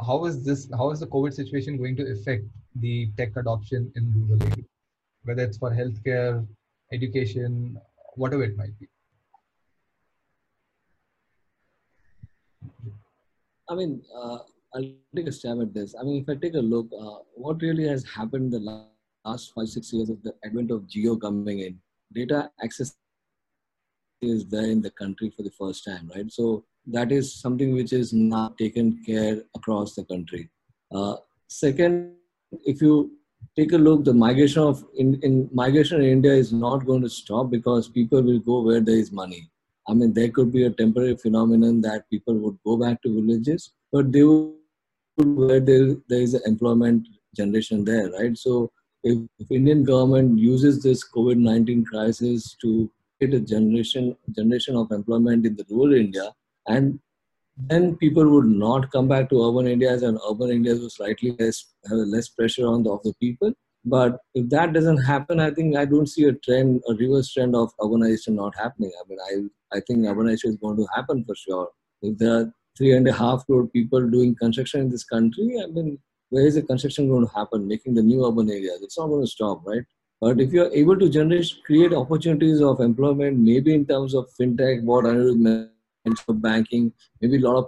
[0.03, 4.13] how is this, how is the COVID situation going to affect the tech adoption in
[4.15, 4.65] rural areas,
[5.23, 6.45] whether it's for healthcare,
[6.91, 7.79] education,
[8.15, 8.87] whatever it might be?
[13.69, 14.39] I mean, uh,
[14.75, 15.95] I'll take a stab at this.
[15.99, 18.59] I mean, if I take a look, uh, what really has happened the
[19.25, 21.79] last five, six years of the advent of Jio coming in,
[22.13, 22.95] data access
[24.21, 26.31] is there in the country for the first time, right?
[26.31, 30.49] So that is something which is not taken care across the country.
[30.93, 31.15] Uh,
[31.47, 32.13] second,
[32.65, 33.11] if you
[33.55, 37.09] take a look, the migration of in, in migration in India is not going to
[37.09, 39.49] stop because people will go where there is money.
[39.87, 43.71] I mean, there could be a temporary phenomenon that people would go back to villages,
[43.91, 44.55] but they will
[45.17, 48.37] where there, there is employment generation there, right?
[48.37, 48.71] So
[49.03, 55.45] if, if Indian government uses this COVID-19 crisis to create a generation generation of employment
[55.45, 56.31] in the rural India,
[56.67, 56.99] and
[57.57, 61.65] then people would not come back to urban India, and urban India will slightly less
[61.89, 63.53] have less pressure on the of the people.
[63.85, 67.55] But if that doesn't happen, I think I don't see a trend, a reverse trend
[67.55, 68.91] of urbanization not happening.
[68.99, 71.69] I mean, I I think urbanization is going to happen for sure.
[72.01, 75.67] If there are three and a half crore people doing construction in this country, I
[75.67, 75.99] mean,
[76.29, 77.67] where is the construction going to happen?
[77.67, 78.81] Making the new urban areas.
[78.81, 79.83] It's not going to stop, right?
[80.19, 84.83] But if you're able to generate, create opportunities of employment, maybe in terms of fintech,
[84.83, 85.69] what Anirudh
[86.29, 87.65] banking, maybe a lot of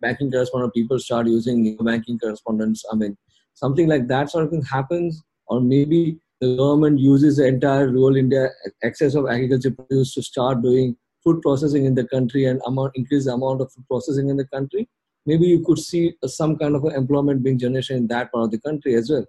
[0.00, 2.84] banking correspondent people start using banking correspondents.
[2.92, 3.16] I mean,
[3.54, 8.16] something like that sort of thing happens, or maybe the government uses the entire rural
[8.16, 8.48] India
[8.82, 13.26] excess of agriculture produce to start doing food processing in the country and amount, increase
[13.26, 14.88] the amount of food processing in the country,
[15.26, 18.50] maybe you could see uh, some kind of employment being generated in that part of
[18.50, 19.24] the country as well.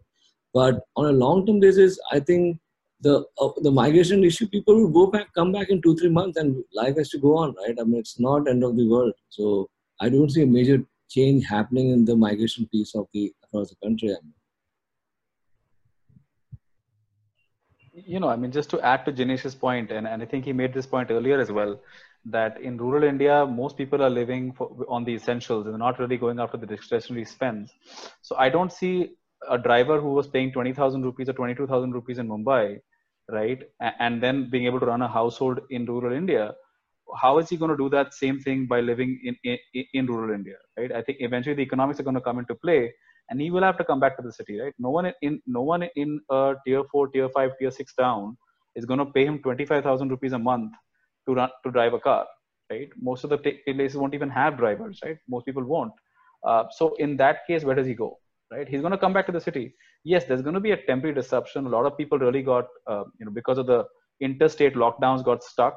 [0.53, 2.59] But on a long-term basis, I think
[3.03, 6.37] the uh, the migration issue, people will go back, come back in two three months,
[6.37, 7.75] and life has to go on, right?
[7.79, 9.13] I mean, it's not end of the world.
[9.29, 13.69] So I don't see a major change happening in the migration piece of the across
[13.69, 14.09] the country.
[14.09, 14.33] I mean.
[17.93, 20.53] you know, I mean, just to add to Jinesh's point, and, and I think he
[20.53, 21.79] made this point earlier as well,
[22.25, 26.17] that in rural India, most people are living for, on the essentials and not really
[26.17, 27.71] going after the discretionary spends.
[28.21, 29.11] So I don't see
[29.49, 32.79] a driver who was paying 20,000 rupees or 22,000 rupees in Mumbai,
[33.29, 33.63] right,
[33.99, 36.53] and then being able to run a household in rural India.
[37.21, 40.33] How is he going to do that same thing by living in, in, in rural
[40.33, 40.91] India, right?
[40.91, 42.91] I think eventually the economics are going to come into play
[43.29, 44.73] and he will have to come back to the city right?
[44.79, 48.37] No one in no one in a tier 4 tier 5 tier 6 town
[48.75, 50.73] is going to pay him 25000 rupees a month
[51.27, 52.25] to run to drive a car
[52.71, 52.89] right?
[52.99, 55.17] Most of the places won't even have drivers right?
[55.29, 55.93] Most people won't.
[56.43, 58.19] Uh, so in that case where does he go
[58.53, 58.67] right?
[58.67, 59.75] He's going to come back to the city.
[60.03, 61.65] Yes, there's going to be a temporary disruption.
[61.65, 63.85] A lot of people really got, uh, you know, because of the
[64.21, 65.75] interstate lockdowns, got stuck,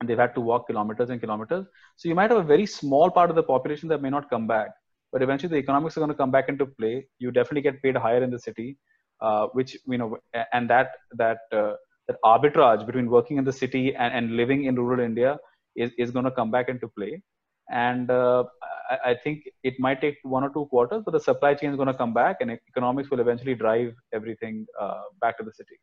[0.00, 1.66] and they've had to walk kilometers and kilometers.
[1.96, 4.46] So you might have a very small part of the population that may not come
[4.46, 4.70] back,
[5.12, 7.06] but eventually the economics are going to come back into play.
[7.18, 8.78] You definitely get paid higher in the city,
[9.20, 10.16] uh, which you know,
[10.52, 11.74] and that that uh,
[12.08, 15.38] that arbitrage between working in the city and, and living in rural India
[15.76, 17.22] is, is going to come back into play.
[17.70, 18.44] And uh,
[18.90, 21.76] I, I, think it might take one or two quarters, but the supply chain is
[21.76, 25.78] going to come back and economics will eventually drive everything uh, back to the city.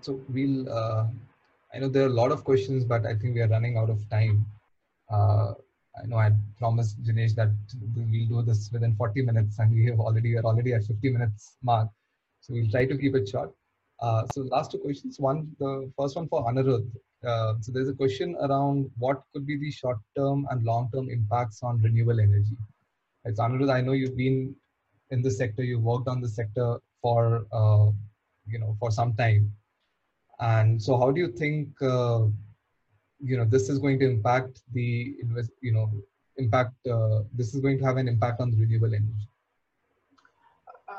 [0.00, 1.06] So we'll, uh,
[1.74, 3.90] I know there are a lot of questions, but I think we are running out
[3.90, 4.46] of time.
[5.10, 5.52] Uh,
[6.02, 7.50] I know I promised Jinesh that
[7.94, 11.10] we'll do this within 40 minutes and we have already, we are already at 50
[11.10, 11.88] minutes mark.
[12.40, 13.52] So we'll try to keep it short.
[14.00, 15.20] Uh, so last two questions.
[15.20, 16.90] One, the first one for Anirudh.
[17.24, 21.82] Uh, so there's a question around what could be the short-term and long-term impacts on
[21.82, 22.56] renewable energy.
[23.26, 24.54] As Anirudh, I know you've been
[25.10, 27.90] in the sector, you've worked on the sector for uh,
[28.46, 29.52] you know for some time,
[30.38, 32.22] and so how do you think uh,
[33.22, 35.90] you know this is going to impact the invest you know
[36.38, 39.29] impact uh, this is going to have an impact on the renewable energy?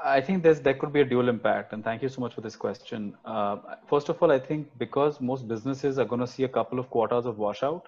[0.03, 2.41] I think there's there could be a dual impact, and thank you so much for
[2.41, 3.15] this question.
[3.25, 6.79] Uh, first of all, I think because most businesses are going to see a couple
[6.79, 7.87] of quarters of washout,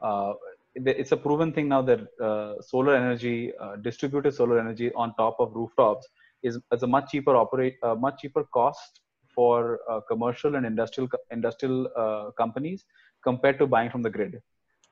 [0.00, 0.34] uh,
[0.74, 5.36] it's a proven thing now that uh, solar energy, uh, distributed solar energy on top
[5.38, 6.08] of rooftops,
[6.42, 9.00] is, is a much cheaper operate, uh, much cheaper cost
[9.34, 12.84] for uh, commercial and industrial industrial companies
[13.22, 14.40] compared to buying from the grid,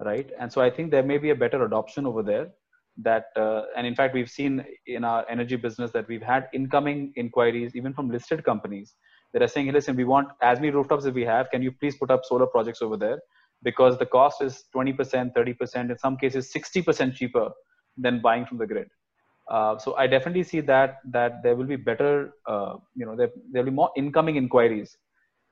[0.00, 0.30] right?
[0.38, 2.48] And so I think there may be a better adoption over there
[2.98, 7.12] that uh, and in fact we've seen in our energy business that we've had incoming
[7.16, 8.94] inquiries even from listed companies.
[9.32, 11.72] That are saying hey, listen we want as many rooftops as we have can you
[11.72, 13.18] please put up solar projects over there?
[13.62, 17.50] Because the cost is 20% 30% in some cases 60% cheaper
[17.96, 18.88] than buying from the grid.
[19.50, 23.30] Uh, so i definitely see that that there will be better uh, you know there
[23.52, 24.96] will be more incoming inquiries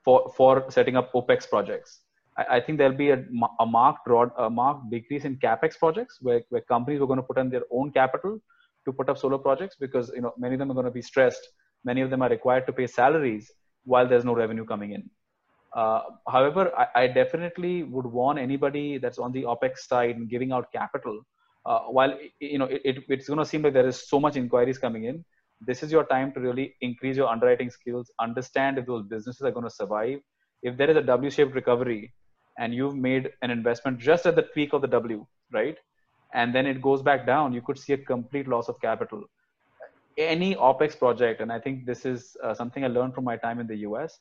[0.03, 2.01] for for setting up opex projects
[2.37, 3.23] I, think there'll be a,
[3.59, 4.07] a marked
[4.37, 7.63] a marked decrease in capex projects where, where companies are going to put in their
[7.71, 8.39] own capital
[8.85, 11.01] to put up solar projects because you know many of them are going to be
[11.01, 11.45] stressed.
[11.83, 13.51] Many of them are required to pay salaries
[13.83, 15.09] while there's no revenue coming in.
[15.75, 20.51] Uh, however, I, I, definitely would warn anybody that's on the opex side and giving
[20.51, 21.21] out capital.
[21.65, 24.35] Uh, while you know it, it, it's going to seem like there is so much
[24.35, 25.23] inquiries coming in,
[25.61, 29.51] this is your time to really increase your underwriting skills, understand if those businesses are
[29.51, 30.19] going to survive.
[30.63, 32.11] If there is a W-shaped recovery,
[32.61, 35.77] and you've made an investment just at the peak of the W, right?
[36.33, 39.23] And then it goes back down, you could see a complete loss of capital.
[40.17, 43.59] Any OPEX project, and I think this is uh, something I learned from my time
[43.59, 44.19] in the US,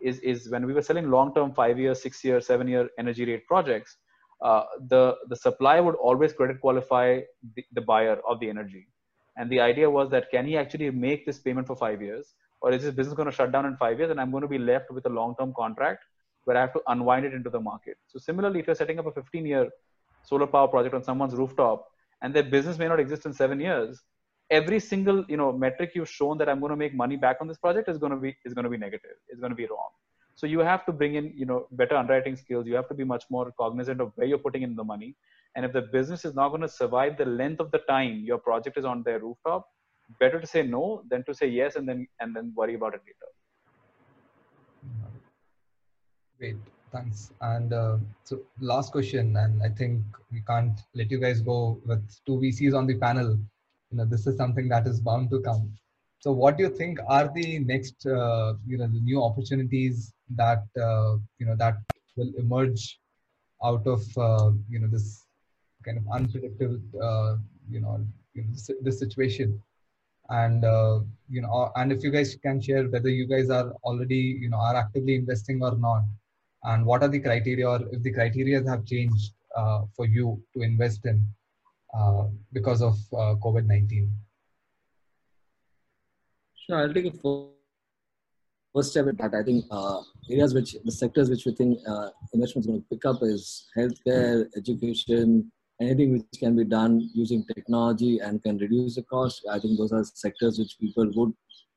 [0.00, 3.26] is, is when we were selling long term, five year, six year, seven year energy
[3.26, 3.98] rate projects,
[4.42, 7.20] uh, the, the supplier would always credit qualify
[7.56, 8.88] the, the buyer of the energy.
[9.36, 12.34] And the idea was that can he actually make this payment for five years?
[12.62, 14.48] Or is this business going to shut down in five years and I'm going to
[14.48, 16.04] be left with a long term contract
[16.44, 17.96] where I have to unwind it into the market.
[18.08, 19.68] So similarly, if you're setting up a 15 year
[20.22, 21.86] solar power project on someone's rooftop
[22.22, 24.02] and their business may not exist in seven years,
[24.50, 27.48] every single you know metric you've shown that I'm going to make money back on
[27.48, 29.16] this project is going to be is going to be negative.
[29.28, 29.90] It's going to be wrong.
[30.34, 32.66] So you have to bring in you know better underwriting skills.
[32.66, 35.14] You have to be much more cognizant of where you're putting in the money.
[35.54, 38.38] And if the business is not going to survive the length of the time your
[38.38, 39.66] project is on their rooftop,
[40.18, 43.02] better to say no than to say yes and then and then worry about it
[43.10, 43.30] later.
[46.42, 46.56] Great,
[46.90, 47.30] thanks.
[47.40, 52.02] And uh, so last question, and I think we can't let you guys go with
[52.26, 53.38] two VCs on the panel.
[53.92, 55.72] You know, this is something that is bound to come.
[56.18, 60.64] So, what do you think are the next, uh, you know, the new opportunities that
[60.76, 61.76] uh, you know that
[62.16, 62.98] will emerge
[63.62, 65.24] out of uh, you know this
[65.84, 67.36] kind of unpredictable, uh,
[67.70, 69.62] you know, you know this, this situation?
[70.30, 74.38] and uh, you know and if you guys can share whether you guys are already
[74.40, 76.04] you know are actively investing or not
[76.64, 80.62] and what are the criteria or if the criteria have changed uh, for you to
[80.62, 81.26] invest in
[81.94, 84.08] uh, because of uh, COVID-19?
[86.66, 87.50] Sure, I'll take a
[88.74, 89.34] first step at that.
[89.34, 90.00] I think uh,
[90.30, 93.66] areas which the sectors which we think uh, investment is going to pick up is
[93.76, 95.50] healthcare, education,
[95.80, 99.42] anything which can be done using technology and can reduce the cost.
[99.50, 101.32] I think those are sectors which people would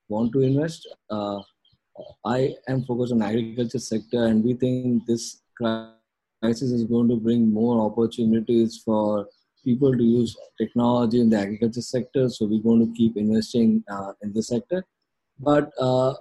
[0.07, 0.87] want to invest.
[2.25, 7.51] I am focused on agriculture sector, and we think this crisis is going to bring
[7.51, 9.27] more opportunities for
[9.63, 12.29] people to use technology in the agriculture sector.
[12.29, 14.85] So we're going to keep investing uh, in this sector.
[15.39, 16.13] But uh,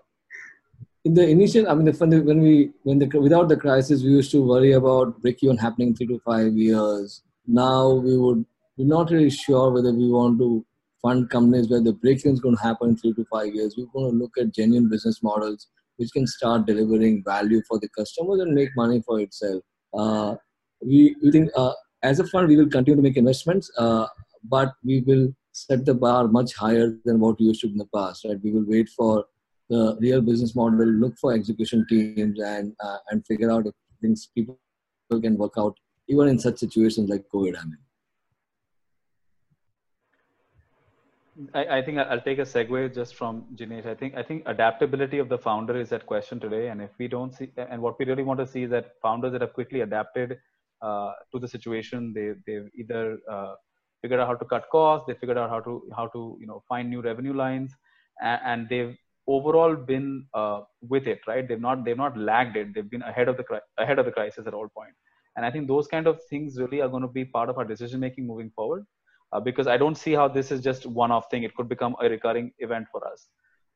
[1.05, 4.31] in the initial, I mean, the, when we when the without the crisis, we used
[4.33, 7.23] to worry about break even happening three to five years.
[7.47, 8.45] Now we would
[8.77, 10.65] we're not really sure whether we want to
[11.05, 13.75] fund companies where the break-in is going to happen in three to five years.
[13.77, 17.89] We're going to look at genuine business models which can start delivering value for the
[17.97, 19.63] customers and make money for itself.
[19.97, 20.35] Uh,
[20.81, 24.07] we, we think uh, as a fund we will continue to make investments, uh,
[24.45, 27.89] but we will set the bar much higher than what we used to in the
[27.95, 28.25] past.
[28.25, 28.39] Right?
[28.43, 29.25] We will wait for
[29.71, 34.29] the real business model, look for execution teams, and uh, and figure out if things
[34.35, 34.59] people
[35.11, 35.77] can work out
[36.09, 37.57] even in such situations like COVID.
[37.59, 37.79] I mean.
[41.53, 43.87] I, I, think I'll take a segue just from Jinesh.
[43.87, 47.09] I think I think adaptability of the founder is that question today, and if we
[47.09, 49.81] don't see, and what we really want to see is that founders that have quickly
[49.81, 50.39] adapted
[50.81, 53.55] uh, to the situation, they they've either uh,
[54.01, 56.63] figured out how to cut costs, they figured out how to how to you know
[56.69, 57.75] find new revenue lines,
[58.21, 61.49] and, and they've overall been uh, with it, right?
[61.49, 62.75] They've not they've not lagged it.
[62.75, 64.95] They've been ahead of the ahead of the crisis at all point,
[65.35, 67.65] and I think those kind of things really are going to be part of our
[67.65, 68.87] decision making moving forward
[69.33, 71.43] uh, because I don't see how this is just one-off thing.
[71.43, 73.29] It could become a recurring event for us.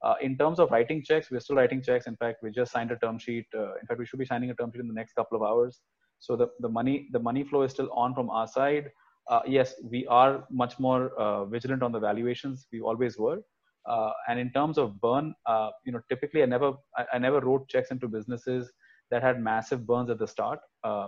[0.02, 2.06] Uh, in terms of writing checks, we're still writing checks.
[2.06, 3.46] In fact, we just signed a term sheet.
[3.54, 5.42] Uh, in fact, we should be signing a term sheet in the next couple of
[5.42, 5.80] hours.
[6.20, 8.90] So the, the money the money flow is still on from our side.
[9.28, 12.66] Uh, yes, we are much more uh, vigilant on the valuations.
[12.72, 13.40] We always were.
[14.28, 15.34] And in terms of burn,
[15.84, 18.70] you know, typically I never I, I, never wrote checks into businesses
[19.10, 20.60] that had massive burns at the start.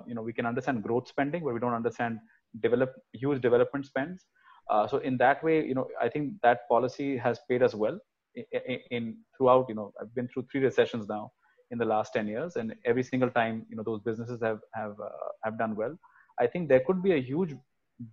[0.07, 2.19] you know, we can understand growth spending, but we don't understand
[2.61, 4.27] develop huge development spends.
[4.71, 7.99] Uh, so in that way, you know, I think that policy has paid us well
[8.35, 9.67] in, in, throughout.
[9.69, 11.33] You know, I've been through three recessions now
[11.71, 14.95] in the last 10 years, and every single time, you know, those businesses have have
[15.01, 15.97] uh, have done well.
[16.39, 17.55] I think there could be a huge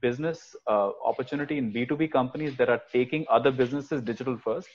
[0.02, 4.68] business uh, opportunity in B2B companies that are taking other businesses digital first,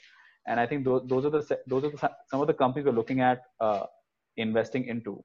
[0.47, 2.93] and I think those, those are the those are the, some of the companies we're
[2.93, 3.85] looking at uh,
[4.37, 5.23] investing into.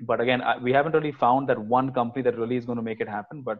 [0.00, 2.82] But again, I, we haven't really found that one company that really is going to
[2.82, 3.42] make it happen.
[3.42, 3.58] But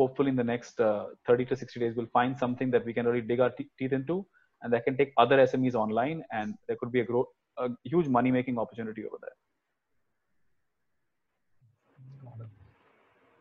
[0.00, 3.06] hopefully in the next uh, 30 to 60 days we'll find something that we can
[3.06, 4.26] really dig our teeth into
[4.62, 7.26] and that can take other smes online and there could be a growth
[7.58, 9.36] a huge money making opportunity over there.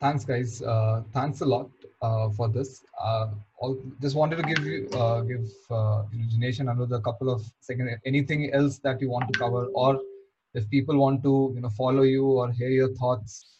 [0.01, 0.61] Thanks guys.
[0.61, 1.69] Uh, thanks a lot
[2.01, 2.83] uh, for this.
[3.01, 3.27] Uh,
[3.59, 7.97] all, just wanted to give you uh, give uh, Jinesh and another couple of seconds
[8.05, 9.99] anything else that you want to cover or
[10.53, 13.59] if people want to you know follow you or hear your thoughts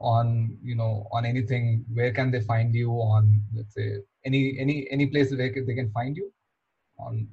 [0.00, 4.86] on you know on anything where can they find you on let's say any any
[4.90, 6.32] any place where they can find you?
[6.98, 7.26] On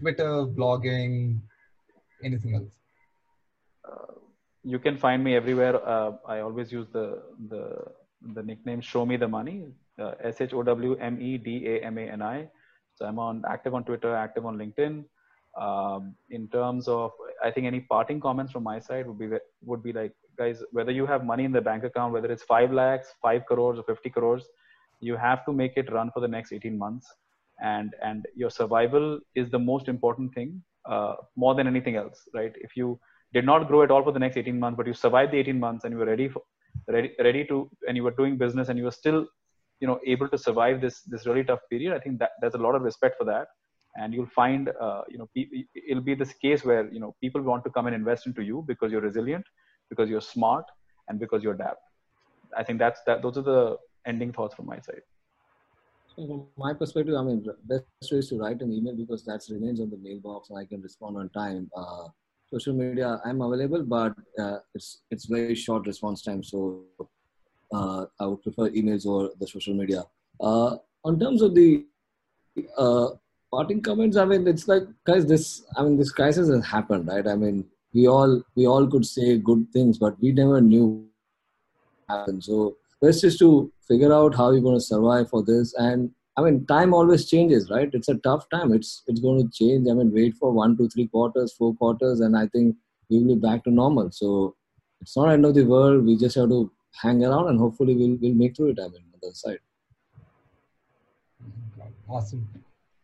[0.00, 1.40] twitter blogging
[2.24, 2.72] anything else?
[4.62, 5.76] You can find me everywhere.
[5.88, 7.62] Uh, i always use the the
[8.34, 9.68] the nickname show me the money
[9.98, 12.48] uh, s h o w m e d a m a n i.
[12.94, 15.04] So i'm on active on twitter active on linkedin.
[15.64, 17.10] Um, in terms of
[17.44, 19.28] i think any parting comments from my side would be
[19.62, 22.72] would be like guys whether you have money in the bank account whether it's 5
[22.72, 24.48] lakhs 5 crores or 50 crores
[25.00, 27.06] you have to make it run for the next 18 months.
[27.62, 32.52] And and your survival is the most important thing uh, more than anything else right?
[32.56, 32.98] If you
[33.34, 35.60] did not grow at all for the next 18 months but you survived the 18
[35.60, 36.42] months and you were ready for
[36.88, 39.26] ready ready to and you were doing business and you were still
[39.80, 42.64] you know able to survive this this really tough period i think that there's a
[42.66, 43.48] lot of respect for that
[43.96, 45.28] and you'll find uh, you know
[45.88, 48.64] it'll be this case where you know people want to come and invest into you
[48.66, 49.44] because you're resilient
[49.88, 50.64] because you're smart
[51.08, 51.80] and because you're adapt
[52.56, 53.76] i think that's that those are the
[54.06, 55.02] ending thoughts from my side.
[56.16, 59.40] So from my perspective i mean best way is to write an email because that
[59.50, 61.70] remains on the mailbox and i can respond on time.
[61.76, 62.08] Uh,
[62.52, 66.84] social media i'm available but uh, it's it's very short response time so
[67.74, 70.02] uh, i would prefer emails or the social media.
[70.40, 71.86] Uh, on terms of the
[72.76, 73.10] uh,
[73.50, 77.26] parting comments i mean it's like guys this i mean this crisis has happened right?
[77.26, 81.10] I mean we all we all could say good things but we never knew
[82.08, 82.44] happened.
[82.44, 85.74] So best is to figure out how you're going to survive for this.
[85.74, 87.90] And i mean time always changes right?
[87.92, 88.72] It's a tough time.
[88.72, 89.88] It's it's going to change.
[89.90, 92.76] I mean wait for one two three quarters four quarters and i think
[93.08, 94.10] we will be back to normal.
[94.12, 94.56] So
[95.00, 96.06] it's not end of the world.
[96.06, 96.70] We just have to
[97.02, 99.58] hang around and hopefully we'll, we'll make through it i mean on the other side.
[102.08, 102.48] Awesome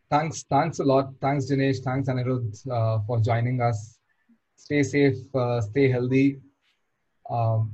[0.09, 1.13] thanks thanks a lot.
[1.21, 1.83] Thanks Jinesh.
[1.83, 3.99] Thanks Anirudh uh, for joining us.
[4.55, 6.41] Stay safe uh, stay healthy.
[7.29, 7.71] Um,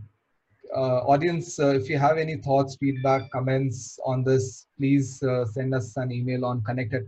[0.76, 5.76] uh, audience uh, if you have any thoughts feedback comments on this please uh, send
[5.76, 7.04] us an email on connect at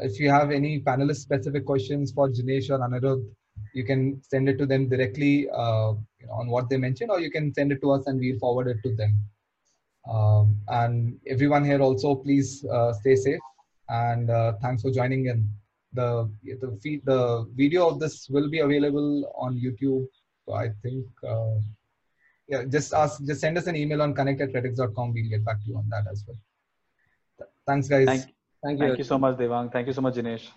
[0.00, 3.24] if you have any panelist specific questions for Jinesh or Anirudh
[3.72, 5.94] you can send it to them directly uh,
[6.30, 8.76] on what they mentioned or you can send it to us and we'll forward it
[8.84, 9.18] to them.
[10.08, 12.62] Um, and everyone here also please
[13.00, 13.40] stay safe
[13.88, 15.48] and uh, thanks for joining in.
[15.94, 20.06] The the feed the video of this will be available on YouTube.
[20.46, 21.56] So I think uh,
[22.48, 25.12] yeah, just ask just send us an email on connect at credix.com.
[25.12, 26.38] We'll get back to you on that as well.
[27.66, 28.06] Thanks, guys.
[28.06, 28.86] Thank, Thank you.
[28.86, 29.72] thank you so much, Devang.
[29.72, 30.48] Thank you so much, Jinesh.